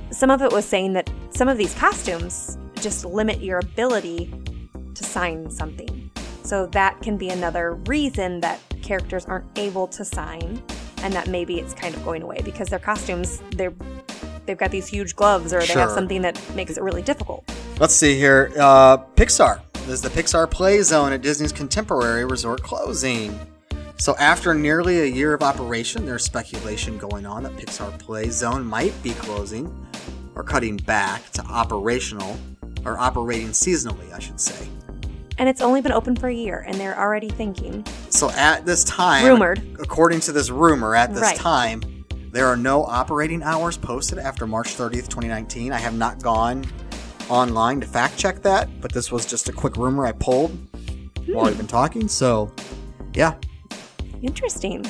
some 0.09 0.29
of 0.29 0.41
it 0.41 0.51
was 0.51 0.65
saying 0.65 0.93
that 0.93 1.09
some 1.29 1.47
of 1.47 1.57
these 1.57 1.73
costumes 1.75 2.57
just 2.75 3.05
limit 3.05 3.41
your 3.41 3.59
ability 3.59 4.33
to 4.95 5.03
sign 5.03 5.49
something. 5.49 6.02
So 6.43 6.67
that 6.67 7.01
can 7.01 7.17
be 7.17 7.29
another 7.29 7.73
reason 7.87 8.41
that 8.41 8.59
characters 8.81 9.25
aren't 9.25 9.45
able 9.57 9.87
to 9.87 10.05
sign 10.05 10.61
and 10.97 11.13
that 11.13 11.27
maybe 11.27 11.59
it's 11.59 11.73
kind 11.73 11.95
of 11.95 12.03
going 12.03 12.21
away 12.21 12.41
because 12.43 12.69
their 12.69 12.79
costumes 12.79 13.41
they're 13.51 13.73
they've 14.45 14.57
got 14.57 14.71
these 14.71 14.87
huge 14.87 15.15
gloves 15.15 15.53
or 15.53 15.61
they 15.61 15.73
have 15.73 15.91
something 15.91 16.21
that 16.21 16.39
makes 16.55 16.77
it 16.77 16.83
really 16.83 17.01
difficult. 17.01 17.49
Let's 17.79 17.95
see 17.95 18.15
here. 18.15 18.51
Uh, 18.57 18.97
Pixar. 19.15 19.61
Is 19.87 20.01
the 20.01 20.07
Pixar 20.09 20.49
Play 20.49 20.81
Zone 20.81 21.11
at 21.11 21.21
Disney's 21.21 21.51
Contemporary 21.51 22.23
Resort 22.23 22.63
closing. 22.63 23.37
So, 23.97 24.15
after 24.15 24.53
nearly 24.53 25.01
a 25.01 25.05
year 25.05 25.33
of 25.33 25.43
operation, 25.43 26.05
there's 26.05 26.23
speculation 26.23 26.97
going 26.97 27.25
on 27.25 27.43
that 27.43 27.51
Pixar 27.57 27.99
Play 27.99 28.29
Zone 28.29 28.65
might 28.65 28.93
be 29.03 29.11
closing 29.11 29.85
or 30.35 30.43
cutting 30.43 30.77
back 30.77 31.29
to 31.31 31.43
operational 31.43 32.37
or 32.85 32.97
operating 32.97 33.49
seasonally, 33.49 34.13
I 34.13 34.19
should 34.19 34.39
say. 34.39 34.69
And 35.37 35.49
it's 35.49 35.61
only 35.61 35.81
been 35.81 35.91
open 35.91 36.15
for 36.15 36.27
a 36.27 36.33
year 36.33 36.63
and 36.67 36.75
they're 36.79 36.97
already 36.97 37.29
thinking. 37.29 37.85
So, 38.09 38.29
at 38.31 38.65
this 38.65 38.83
time, 38.83 39.25
Rumored. 39.25 39.77
according 39.79 40.19
to 40.21 40.31
this 40.31 40.49
rumor, 40.49 40.95
at 40.95 41.13
this 41.13 41.21
Right. 41.23 41.35
time, 41.35 41.81
there 42.31 42.47
are 42.47 42.57
no 42.57 42.83
operating 42.83 43.41
hours 43.43 43.77
posted 43.77 44.17
after 44.19 44.45
March 44.47 44.75
30th, 44.75 45.09
2019. 45.09 45.71
I 45.71 45.77
have 45.79 45.95
not 45.95 46.21
gone 46.21 46.65
online 47.29 47.79
to 47.81 47.87
fact 47.87 48.17
check 48.17 48.41
that, 48.43 48.69
but 48.81 48.91
this 48.93 49.11
was 49.11 49.25
just 49.25 49.49
a 49.49 49.51
quick 49.51 49.75
rumor 49.77 50.05
I 50.05 50.11
pulled 50.11 50.57
while 51.27 51.45
we've 51.45 51.57
been 51.57 51.67
talking. 51.67 52.07
So, 52.07 52.51
yeah, 53.13 53.33
Interesting. 54.21 54.85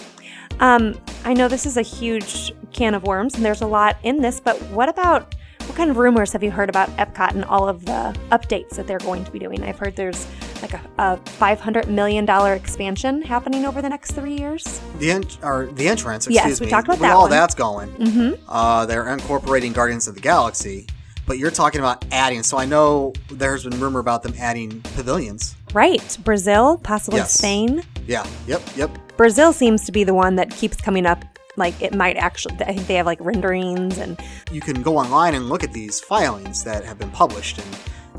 Um, 0.59 0.93
I 1.25 1.33
know 1.33 1.47
this 1.47 1.65
is 1.65 1.77
a 1.77 1.81
huge 1.81 2.53
can 2.71 2.93
of 2.93 3.03
worms, 3.03 3.33
and 3.35 3.43
there's 3.43 3.61
a 3.61 3.67
lot 3.67 3.97
in 4.03 4.21
this, 4.21 4.39
but 4.39 4.61
what 4.69 4.89
about 4.89 5.33
what 5.67 5.75
kind 5.75 5.89
of 5.89 5.97
rumors 5.97 6.31
have 6.33 6.43
you 6.43 6.51
heard 6.51 6.69
about 6.69 6.89
Epcot 6.97 7.31
and 7.31 7.45
all 7.45 7.67
of 7.67 7.85
the 7.85 8.15
updates 8.31 8.71
that 8.71 8.85
they're 8.87 8.99
going 8.99 9.23
to 9.25 9.31
be 9.31 9.39
doing? 9.39 9.63
I've 9.63 9.77
heard 9.79 9.95
there's 9.95 10.27
like 10.61 10.73
a, 10.73 10.81
a 10.97 11.17
$500 11.39 11.87
million 11.87 12.27
expansion 12.55 13.21
happening 13.21 13.65
over 13.65 13.81
the 13.81 13.89
next 13.89 14.11
three 14.11 14.37
years. 14.37 14.79
the 14.99 15.11
en- 15.11 15.23
or 15.41 15.65
the 15.67 15.87
entrance. 15.87 16.27
Yes, 16.29 16.43
Excuse 16.45 16.59
we 16.61 16.65
me. 16.67 16.69
talked 16.71 16.87
about 16.87 16.99
where 16.99 17.09
that 17.09 17.15
all 17.15 17.21
one. 17.23 17.31
that's 17.31 17.55
going. 17.55 17.89
Mm-hmm. 17.95 18.43
Uh, 18.47 18.85
they're 18.85 19.07
incorporating 19.11 19.73
Guardians 19.73 20.07
of 20.07 20.15
the 20.15 20.21
Galaxy, 20.21 20.87
but 21.25 21.37
you're 21.37 21.51
talking 21.51 21.79
about 21.79 22.05
adding. 22.11 22.43
So 22.43 22.57
I 22.57 22.65
know 22.65 23.13
there's 23.29 23.63
been 23.65 23.79
rumor 23.79 23.99
about 23.99 24.23
them 24.23 24.33
adding 24.39 24.81
pavilions. 24.95 25.55
Right. 25.73 26.17
Brazil, 26.23 26.77
possibly 26.77 27.19
Yes. 27.19 27.33
Spain. 27.33 27.81
Yeah. 28.07 28.25
Yep. 28.47 28.61
Yep. 28.75 28.97
Brazil 29.17 29.53
seems 29.53 29.85
to 29.85 29.91
be 29.91 30.03
the 30.03 30.13
one 30.13 30.35
that 30.35 30.49
keeps 30.51 30.77
coming 30.77 31.05
up. 31.05 31.23
Like 31.55 31.79
it 31.81 31.93
might 31.93 32.17
actually, 32.17 32.55
I 32.61 32.73
think 32.73 32.87
they 32.87 32.95
have 32.95 33.05
like 33.05 33.19
renderings 33.21 33.97
and 33.97 34.19
you 34.51 34.61
can 34.61 34.81
go 34.81 34.97
online 34.97 35.35
and 35.35 35.49
look 35.49 35.63
at 35.63 35.71
these 35.71 35.99
filings 35.99 36.63
that 36.63 36.83
have 36.83 36.97
been 36.97 37.11
published 37.11 37.59
and 37.59 37.67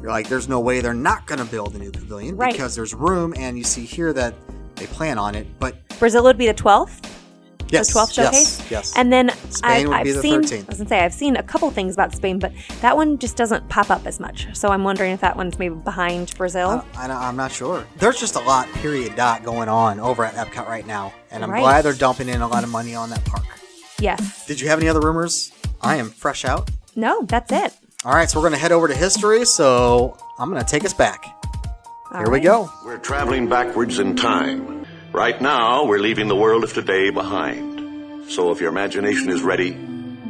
you're 0.00 0.10
like 0.12 0.28
there's 0.28 0.48
no 0.48 0.60
way 0.60 0.80
they're 0.80 0.94
not 0.94 1.26
going 1.26 1.38
to 1.38 1.44
build 1.44 1.74
a 1.74 1.78
new 1.78 1.90
pavilion 1.90 2.36
Right. 2.36 2.52
because 2.52 2.74
there's 2.76 2.94
room 2.94 3.34
and 3.36 3.58
you 3.58 3.64
see 3.64 3.84
here 3.84 4.12
that 4.12 4.34
they 4.76 4.86
plan 4.86 5.18
on 5.18 5.34
it 5.34 5.46
but 5.58 5.76
Brazil 5.98 6.22
would 6.24 6.38
be 6.38 6.46
the 6.46 6.54
12th. 6.54 7.10
Yes 7.70 7.92
the 7.92 7.98
12th 8.00 8.12
showcase. 8.14 8.58
yes, 8.60 8.70
yes. 8.70 8.92
And 8.96 9.12
then 9.12 9.30
Spain 9.50 9.86
I, 9.86 9.88
would 9.88 9.96
I've 9.96 10.04
be 10.04 10.12
the 10.12 10.20
seen, 10.22 10.42
13th. 10.42 10.64
I 10.64 10.66
was 10.68 10.76
gonna 10.78 10.88
say 10.88 11.00
I've 11.00 11.14
seen 11.14 11.36
a 11.36 11.42
couple 11.42 11.70
things 11.70 11.94
about 11.94 12.14
Spain, 12.14 12.38
but 12.38 12.52
that 12.80 12.96
one 12.96 13.18
just 13.18 13.36
doesn't 13.36 13.68
pop 13.68 13.90
up 13.90 14.06
as 14.06 14.20
much. 14.20 14.46
So 14.56 14.68
I'm 14.68 14.84
wondering 14.84 15.12
if 15.12 15.20
that 15.20 15.36
one's 15.36 15.58
maybe 15.58 15.74
behind 15.74 16.34
Brazil. 16.36 16.68
Uh, 16.70 16.84
I, 16.96 17.06
I, 17.08 17.28
am 17.28 17.36
not 17.36 17.52
sure 17.52 17.86
there's 17.96 18.18
just 18.20 18.36
a 18.36 18.40
lot 18.40 18.66
period 18.74 19.16
dot 19.16 19.42
going 19.44 19.68
on 19.68 20.00
over 20.00 20.24
at 20.24 20.34
epcot 20.34 20.66
right 20.68 20.86
now 20.86 21.12
and 21.30 21.42
i'm 21.44 21.50
Right. 21.50 21.60
glad 21.60 21.82
they're 21.84 21.92
dumping 21.92 22.28
in 22.28 22.40
a 22.40 22.48
lot 22.48 22.64
of 22.64 22.70
money 22.70 22.94
on 22.94 23.10
that 23.10 23.24
park 23.24 23.44
yes. 23.98 24.46
did 24.46 24.60
you 24.60 24.68
have 24.68 24.78
any 24.78 24.88
other 24.88 25.00
rumors 25.00 25.52
i 25.80 25.96
am 25.96 26.10
fresh 26.10 26.44
out 26.44 26.70
No, 26.96 27.22
that's 27.22 27.50
it. 27.52 27.72
all 28.04 28.12
right 28.14 28.28
so 28.30 28.38
we're 28.38 28.48
going 28.48 28.52
to 28.54 28.58
head 28.60 28.72
over 28.72 28.88
to 28.88 28.94
history 28.94 29.44
so 29.44 30.16
i'm 30.38 30.50
going 30.50 30.62
to 30.62 30.68
take 30.70 30.84
us 30.84 30.92
back 30.94 31.24
All 32.12 32.18
here 32.20 32.30
we 32.30 32.40
go 32.40 32.70
We're 32.84 32.98
traveling 32.98 33.48
backwards 33.48 33.98
in 33.98 34.16
time. 34.16 34.73
Right 35.14 35.40
now, 35.40 35.84
we're 35.84 36.00
leaving 36.00 36.26
the 36.26 36.34
world 36.34 36.64
of 36.64 36.72
today 36.72 37.10
behind. 37.10 38.28
So 38.30 38.50
if 38.50 38.60
your 38.60 38.68
imagination 38.70 39.30
is 39.30 39.42
ready, 39.42 39.76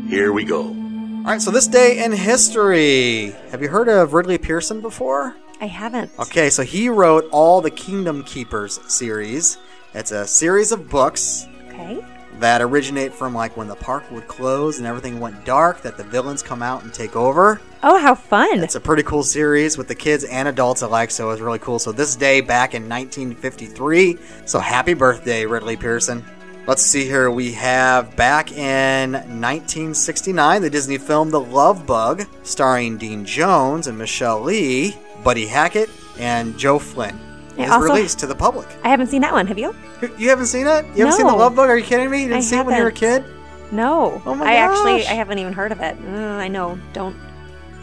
here 0.09 0.31
we 0.31 0.45
go. 0.45 0.65
all 0.65 1.23
right 1.25 1.41
so 1.41 1.51
this 1.51 1.67
day 1.67 2.05
in 2.05 2.13
history 2.13 3.31
have 3.51 3.63
you 3.63 3.69
heard 3.69 3.89
of 3.89 4.13
ridley 4.13 4.37
pearson 4.37 4.83
before 4.83 5.35
I 5.59 5.67
haven't. 5.69 6.11
Okay, 6.19 6.51
so 6.51 6.63
he 6.63 6.91
wrote 6.91 7.25
all 7.33 7.63
the 7.63 7.71
Kingdom 7.71 8.25
Keepers 8.25 8.79
series. 8.93 9.57
It's 9.95 10.11
a 10.11 10.27
series 10.27 10.71
of 10.73 10.91
books 10.91 11.47
Okay. 11.69 12.05
that 12.41 12.61
originate 12.61 13.15
from 13.15 13.35
like 13.35 13.57
when 13.57 13.69
the 13.69 13.77
park 13.77 14.11
would 14.11 14.29
close 14.29 14.77
and 14.79 14.87
everything 14.87 15.19
went 15.19 15.47
dark, 15.47 15.81
that 15.83 15.97
the 15.97 16.05
villains 16.05 16.43
come 16.43 16.63
out 16.63 16.83
and 16.83 16.93
take 16.93 17.17
over. 17.17 17.59
Oh, 17.87 17.99
how 17.99 18.15
fun! 18.15 18.61
It's 18.61 18.77
a 18.77 18.81
pretty 18.81 19.03
cool 19.03 19.23
series 19.23 19.77
with 19.77 19.89
the 19.89 19.95
kids 19.95 20.25
and 20.25 20.49
adults 20.49 20.81
alike, 20.81 21.11
so 21.11 21.29
it's 21.29 21.43
really 21.43 21.59
cool. 21.59 21.79
So 21.79 21.93
this 21.93 22.17
day 22.17 22.41
back 22.41 22.73
in 22.73 22.89
1953, 22.89 24.19
so 24.47 24.59
happy 24.59 24.95
birthday, 24.95 25.45
Ridley 25.45 25.77
Pearson. 25.77 26.25
Let's 26.67 26.81
see 26.81 27.05
here. 27.05 27.31
We 27.31 27.53
have 27.53 28.17
back 28.17 28.53
in 28.53 29.13
1969 29.13 30.63
the 30.63 30.71
Disney 30.71 30.97
film 30.97 31.29
The 31.29 31.41
Love 31.41 31.85
Bug, 31.85 32.25
starring 32.43 32.97
Dean 32.97 33.23
Jones 33.23 33.87
and 33.87 33.99
Michelle 33.99 34.41
Lee, 34.41 34.97
Buddy 35.23 35.47
Hackett, 35.47 35.91
and 36.19 36.59
Joe 36.59 36.79
Flynn. 36.79 37.21
It 37.59 37.69
Is 37.69 37.77
released 37.77 38.19
to 38.21 38.27
the 38.27 38.35
public. 38.35 38.67
I 38.83 38.89
haven't 38.89 39.09
seen 39.09 39.21
that 39.21 39.35
one. 39.35 39.47
Have 39.47 39.59
you? 39.59 39.77
You 40.17 40.31
haven't 40.31 40.47
seen 40.47 40.67
it? 40.67 40.87
You 40.97 41.05
haven't 41.05 41.19
seen 41.19 41.27
The 41.27 41.35
Love 41.35 41.55
Bug? 41.55 41.69
Are 41.69 41.77
you 41.77 41.85
kidding 41.85 42.11
me? 42.11 42.23
You 42.23 42.29
didn't 42.29 42.39
I 42.39 42.41
see 42.41 42.57
it 42.57 42.65
when 42.65 42.77
you 42.77 42.83
were 42.83 42.89
a 42.89 42.93
kid? 42.93 43.27
No. 43.73 44.23
Oh 44.25 44.35
my 44.35 44.47
god. 44.47 44.51
I 44.51 44.55
actually. 44.55 45.07
I 45.07 45.13
haven't 45.13 45.39
even 45.39 45.53
heard 45.53 45.71
of 45.71 45.83
it. 45.83 45.99
Uh, 46.03 46.17
I 46.17 46.49
know. 46.49 46.79
Don't. 46.95 47.15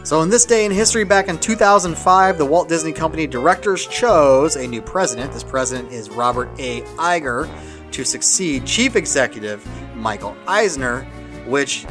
So, 0.04 0.20
in 0.22 0.28
this 0.28 0.44
day 0.44 0.64
in 0.64 0.72
history, 0.72 1.04
back 1.04 1.28
in 1.28 1.38
2005, 1.38 2.36
the 2.36 2.44
Walt 2.44 2.68
Disney 2.68 2.92
Company 2.92 3.28
directors 3.28 3.86
chose 3.86 4.56
a 4.56 4.66
new 4.66 4.82
president. 4.82 5.32
This 5.32 5.44
president 5.44 5.92
is 5.92 6.10
Robert 6.10 6.48
A. 6.58 6.80
Iger 6.98 7.48
to 7.92 8.04
succeed 8.04 8.66
Chief 8.66 8.96
Executive 8.96 9.64
Michael 9.94 10.36
Eisner, 10.48 11.02
which 11.46 11.86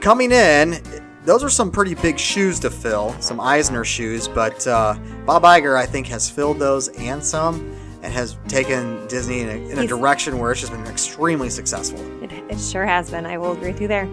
coming 0.00 0.30
in, 0.30 0.80
those 1.24 1.42
are 1.42 1.48
some 1.48 1.72
pretty 1.72 1.96
big 1.96 2.20
shoes 2.20 2.60
to 2.60 2.70
fill, 2.70 3.20
some 3.20 3.40
Eisner 3.40 3.84
shoes, 3.84 4.28
but 4.28 4.64
uh, 4.68 4.94
Bob 5.26 5.42
Iger, 5.42 5.76
I 5.76 5.86
think, 5.86 6.06
has 6.06 6.30
filled 6.30 6.60
those 6.60 6.88
and 7.00 7.24
some 7.24 7.76
and 8.02 8.12
has 8.12 8.36
taken 8.46 9.04
Disney 9.08 9.40
in 9.40 9.48
a, 9.48 9.70
in 9.70 9.78
a 9.80 9.86
direction 9.88 10.38
where 10.38 10.52
it's 10.52 10.60
just 10.60 10.72
been 10.72 10.86
extremely 10.86 11.50
successful. 11.50 11.98
It, 12.22 12.30
it 12.30 12.60
sure 12.60 12.86
has 12.86 13.10
been. 13.10 13.26
I 13.26 13.38
will 13.38 13.52
agree 13.52 13.72
with 13.72 13.80
you 13.80 13.88
there. 13.88 14.06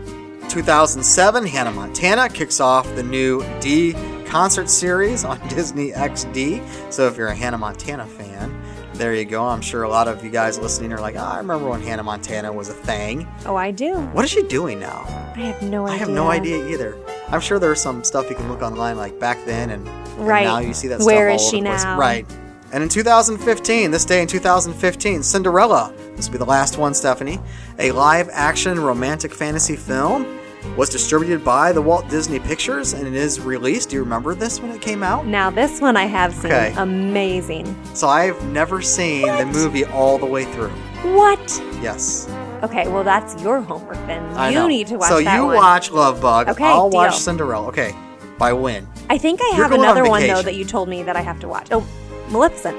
2007, 0.51 1.45
Hannah 1.47 1.71
Montana 1.71 2.27
kicks 2.27 2.59
off 2.59 2.85
the 2.95 3.03
new 3.03 3.41
D 3.61 3.93
concert 4.25 4.69
series 4.69 5.23
on 5.23 5.39
Disney 5.47 5.91
XD. 5.91 6.91
So 6.91 7.07
if 7.07 7.15
you're 7.15 7.29
a 7.29 7.35
Hannah 7.35 7.57
Montana 7.57 8.05
fan, 8.05 8.61
there 8.95 9.15
you 9.15 9.23
go. 9.23 9.45
I'm 9.45 9.61
sure 9.61 9.83
a 9.83 9.89
lot 9.89 10.09
of 10.09 10.25
you 10.25 10.29
guys 10.29 10.59
listening 10.59 10.91
are 10.91 10.99
like, 10.99 11.15
oh, 11.15 11.19
I 11.19 11.37
remember 11.37 11.69
when 11.69 11.81
Hannah 11.81 12.03
Montana 12.03 12.51
was 12.51 12.67
a 12.67 12.73
thing. 12.73 13.25
Oh, 13.45 13.55
I 13.55 13.71
do. 13.71 13.95
What 14.07 14.25
is 14.25 14.31
she 14.31 14.43
doing 14.43 14.77
now? 14.77 15.05
I 15.37 15.39
have 15.39 15.61
no 15.61 15.85
idea. 15.85 15.93
I 15.95 15.97
have 15.99 16.09
no 16.09 16.29
idea 16.29 16.67
either. 16.67 16.97
I'm 17.29 17.39
sure 17.39 17.57
there's 17.57 17.81
some 17.81 18.03
stuff 18.03 18.29
you 18.29 18.35
can 18.35 18.49
look 18.49 18.61
online 18.61 18.97
like 18.97 19.17
back 19.19 19.37
then 19.45 19.69
and, 19.69 19.87
and 19.87 20.27
Right. 20.27 20.43
now 20.43 20.59
you 20.59 20.73
see 20.73 20.89
that 20.89 20.99
Where 20.99 21.29
stuff 21.29 21.39
is 21.39 21.45
all 21.45 21.49
she 21.51 21.57
over 21.59 21.63
the 21.63 21.69
place. 21.71 21.83
now? 21.85 21.97
Right. 21.97 22.25
And 22.73 22.83
in 22.83 22.89
2015, 22.89 23.89
this 23.91 24.03
day 24.03 24.21
in 24.21 24.27
2015, 24.27 25.23
Cinderella, 25.23 25.93
this 26.17 26.27
will 26.27 26.33
be 26.33 26.37
the 26.39 26.45
last 26.45 26.77
one, 26.77 26.93
Stephanie, 26.93 27.39
a 27.79 27.91
live 27.93 28.27
action 28.33 28.79
romantic 28.81 29.33
fantasy 29.33 29.75
film, 29.77 30.39
was 30.77 30.89
distributed 30.89 31.43
by 31.43 31.71
the 31.71 31.81
Walt 31.81 32.07
Disney 32.09 32.39
Pictures 32.39 32.93
and 32.93 33.07
it 33.07 33.13
is 33.13 33.39
released. 33.39 33.89
Do 33.89 33.95
you 33.97 34.03
remember 34.03 34.35
this 34.35 34.59
when 34.61 34.71
it 34.71 34.81
came 34.81 35.03
out? 35.03 35.25
Now 35.25 35.49
this 35.49 35.81
one 35.81 35.97
I 35.97 36.05
have 36.05 36.33
seen. 36.33 36.45
Okay. 36.51 36.73
Amazing. 36.77 37.75
So 37.93 38.07
I've 38.07 38.41
never 38.45 38.81
seen 38.81 39.25
the 39.27 39.45
movie 39.45 39.85
all 39.85 40.17
the 40.17 40.25
way 40.25 40.45
through. 40.45 40.69
What? 41.15 41.39
Yes. 41.81 42.27
Okay, 42.63 42.87
well 42.87 43.03
that's 43.03 43.41
your 43.41 43.59
homework 43.61 43.95
then. 44.07 44.23
I 44.37 44.49
you 44.49 44.55
know. 44.55 44.67
need 44.67 44.87
to 44.87 44.97
watch 44.97 45.09
So 45.09 45.21
that 45.21 45.35
you 45.35 45.45
one. 45.47 45.55
watch 45.55 45.91
Love 45.91 46.21
Bug. 46.21 46.47
Okay, 46.49 46.63
I'll 46.65 46.89
watch. 46.89 47.17
Cinderella. 47.17 47.67
Okay. 47.67 47.95
By 48.37 48.53
when? 48.53 48.87
I 49.09 49.17
think 49.17 49.41
I 49.41 49.45
You're 49.55 49.63
have 49.63 49.69
going 49.71 49.81
on 49.81 49.97
another 49.97 50.09
one 50.09 50.25
though 50.27 50.41
that 50.41 50.55
you 50.55 50.63
told 50.65 50.89
me 50.89 51.03
that 51.03 51.15
I 51.15 51.21
have 51.21 51.39
to 51.41 51.47
watch. 51.47 51.67
Oh, 51.71 51.85
Maleficent. 52.29 52.77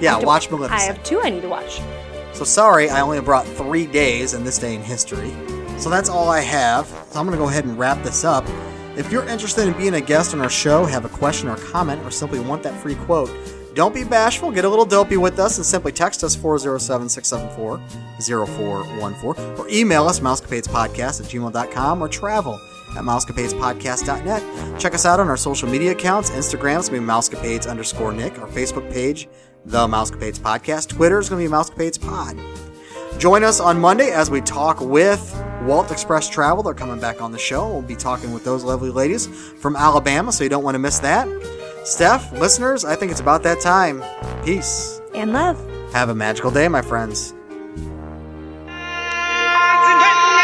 Yeah, 0.00 0.18
to- 0.18 0.26
watch 0.26 0.50
Maleficent. 0.50 0.80
I 0.80 0.84
have 0.84 1.02
two 1.04 1.20
I 1.20 1.30
need 1.30 1.42
to 1.42 1.48
watch. 1.48 1.80
So 2.32 2.44
sorry, 2.44 2.90
I 2.90 3.00
only 3.00 3.20
brought 3.20 3.46
three 3.46 3.86
days 3.86 4.34
in 4.34 4.44
this 4.44 4.58
day 4.58 4.74
in 4.74 4.82
history. 4.82 5.32
So 5.78 5.90
that's 5.90 6.08
all 6.08 6.28
I 6.28 6.40
have. 6.40 6.86
So 7.10 7.20
I'm 7.20 7.26
going 7.26 7.38
to 7.38 7.42
go 7.42 7.48
ahead 7.48 7.64
and 7.64 7.78
wrap 7.78 8.02
this 8.02 8.24
up. 8.24 8.44
If 8.96 9.10
you're 9.10 9.26
interested 9.26 9.66
in 9.66 9.74
being 9.76 9.94
a 9.94 10.00
guest 10.00 10.34
on 10.34 10.40
our 10.40 10.48
show, 10.48 10.84
have 10.84 11.04
a 11.04 11.08
question 11.08 11.48
or 11.48 11.56
comment, 11.56 12.02
or 12.04 12.10
simply 12.10 12.38
want 12.38 12.62
that 12.62 12.80
free 12.80 12.94
quote, 12.94 13.30
don't 13.74 13.92
be 13.92 14.04
bashful. 14.04 14.52
Get 14.52 14.64
a 14.64 14.68
little 14.68 14.84
dopey 14.84 15.16
with 15.16 15.40
us 15.40 15.56
and 15.56 15.66
simply 15.66 15.90
text 15.90 16.22
us 16.22 16.36
407 16.36 17.08
674 17.08 17.78
0414 18.46 19.58
or 19.58 19.68
email 19.68 20.06
us 20.06 20.20
mousecapadespodcast 20.20 21.20
at 21.20 21.26
gmail.com 21.26 22.00
or 22.02 22.08
travel 22.08 22.60
at 22.96 23.02
mousecapadespodcast.net. 23.02 24.80
Check 24.80 24.94
us 24.94 25.04
out 25.04 25.18
on 25.18 25.28
our 25.28 25.36
social 25.36 25.68
media 25.68 25.90
accounts. 25.90 26.30
Instagram's 26.30 26.88
going 26.88 27.00
to 27.00 27.06
be 27.06 27.12
mousecapades 27.12 27.68
underscore 27.68 28.12
Nick. 28.12 28.38
Our 28.38 28.46
Facebook 28.46 28.90
page, 28.92 29.28
The 29.64 29.88
Mousecapades 29.88 30.38
Podcast. 30.38 30.90
Twitter 30.90 31.18
is 31.18 31.28
going 31.28 31.42
to 31.42 31.50
be 31.50 31.52
Mousecapades 31.52 32.00
Pod. 32.00 32.38
Join 33.18 33.42
us 33.42 33.60
on 33.60 33.80
Monday 33.80 34.10
as 34.10 34.30
we 34.30 34.40
talk 34.40 34.80
with 34.80 35.34
Walt 35.62 35.90
Express 35.90 36.28
Travel. 36.28 36.62
They're 36.62 36.74
coming 36.74 37.00
back 37.00 37.22
on 37.22 37.32
the 37.32 37.38
show. 37.38 37.68
We'll 37.68 37.82
be 37.82 37.96
talking 37.96 38.32
with 38.32 38.44
those 38.44 38.64
lovely 38.64 38.90
ladies 38.90 39.26
from 39.60 39.76
Alabama, 39.76 40.30
so 40.30 40.44
you 40.44 40.50
don't 40.50 40.64
want 40.64 40.74
to 40.74 40.78
miss 40.78 40.98
that. 40.98 41.26
Steph, 41.84 42.32
listeners, 42.32 42.84
I 42.84 42.96
think 42.96 43.12
it's 43.12 43.20
about 43.20 43.42
that 43.44 43.60
time. 43.60 44.02
Peace. 44.44 45.00
And 45.14 45.32
love. 45.32 45.58
Have 45.92 46.08
a 46.08 46.14
magical 46.14 46.50
day, 46.50 46.68
my 46.68 46.82
friends. 46.82 47.34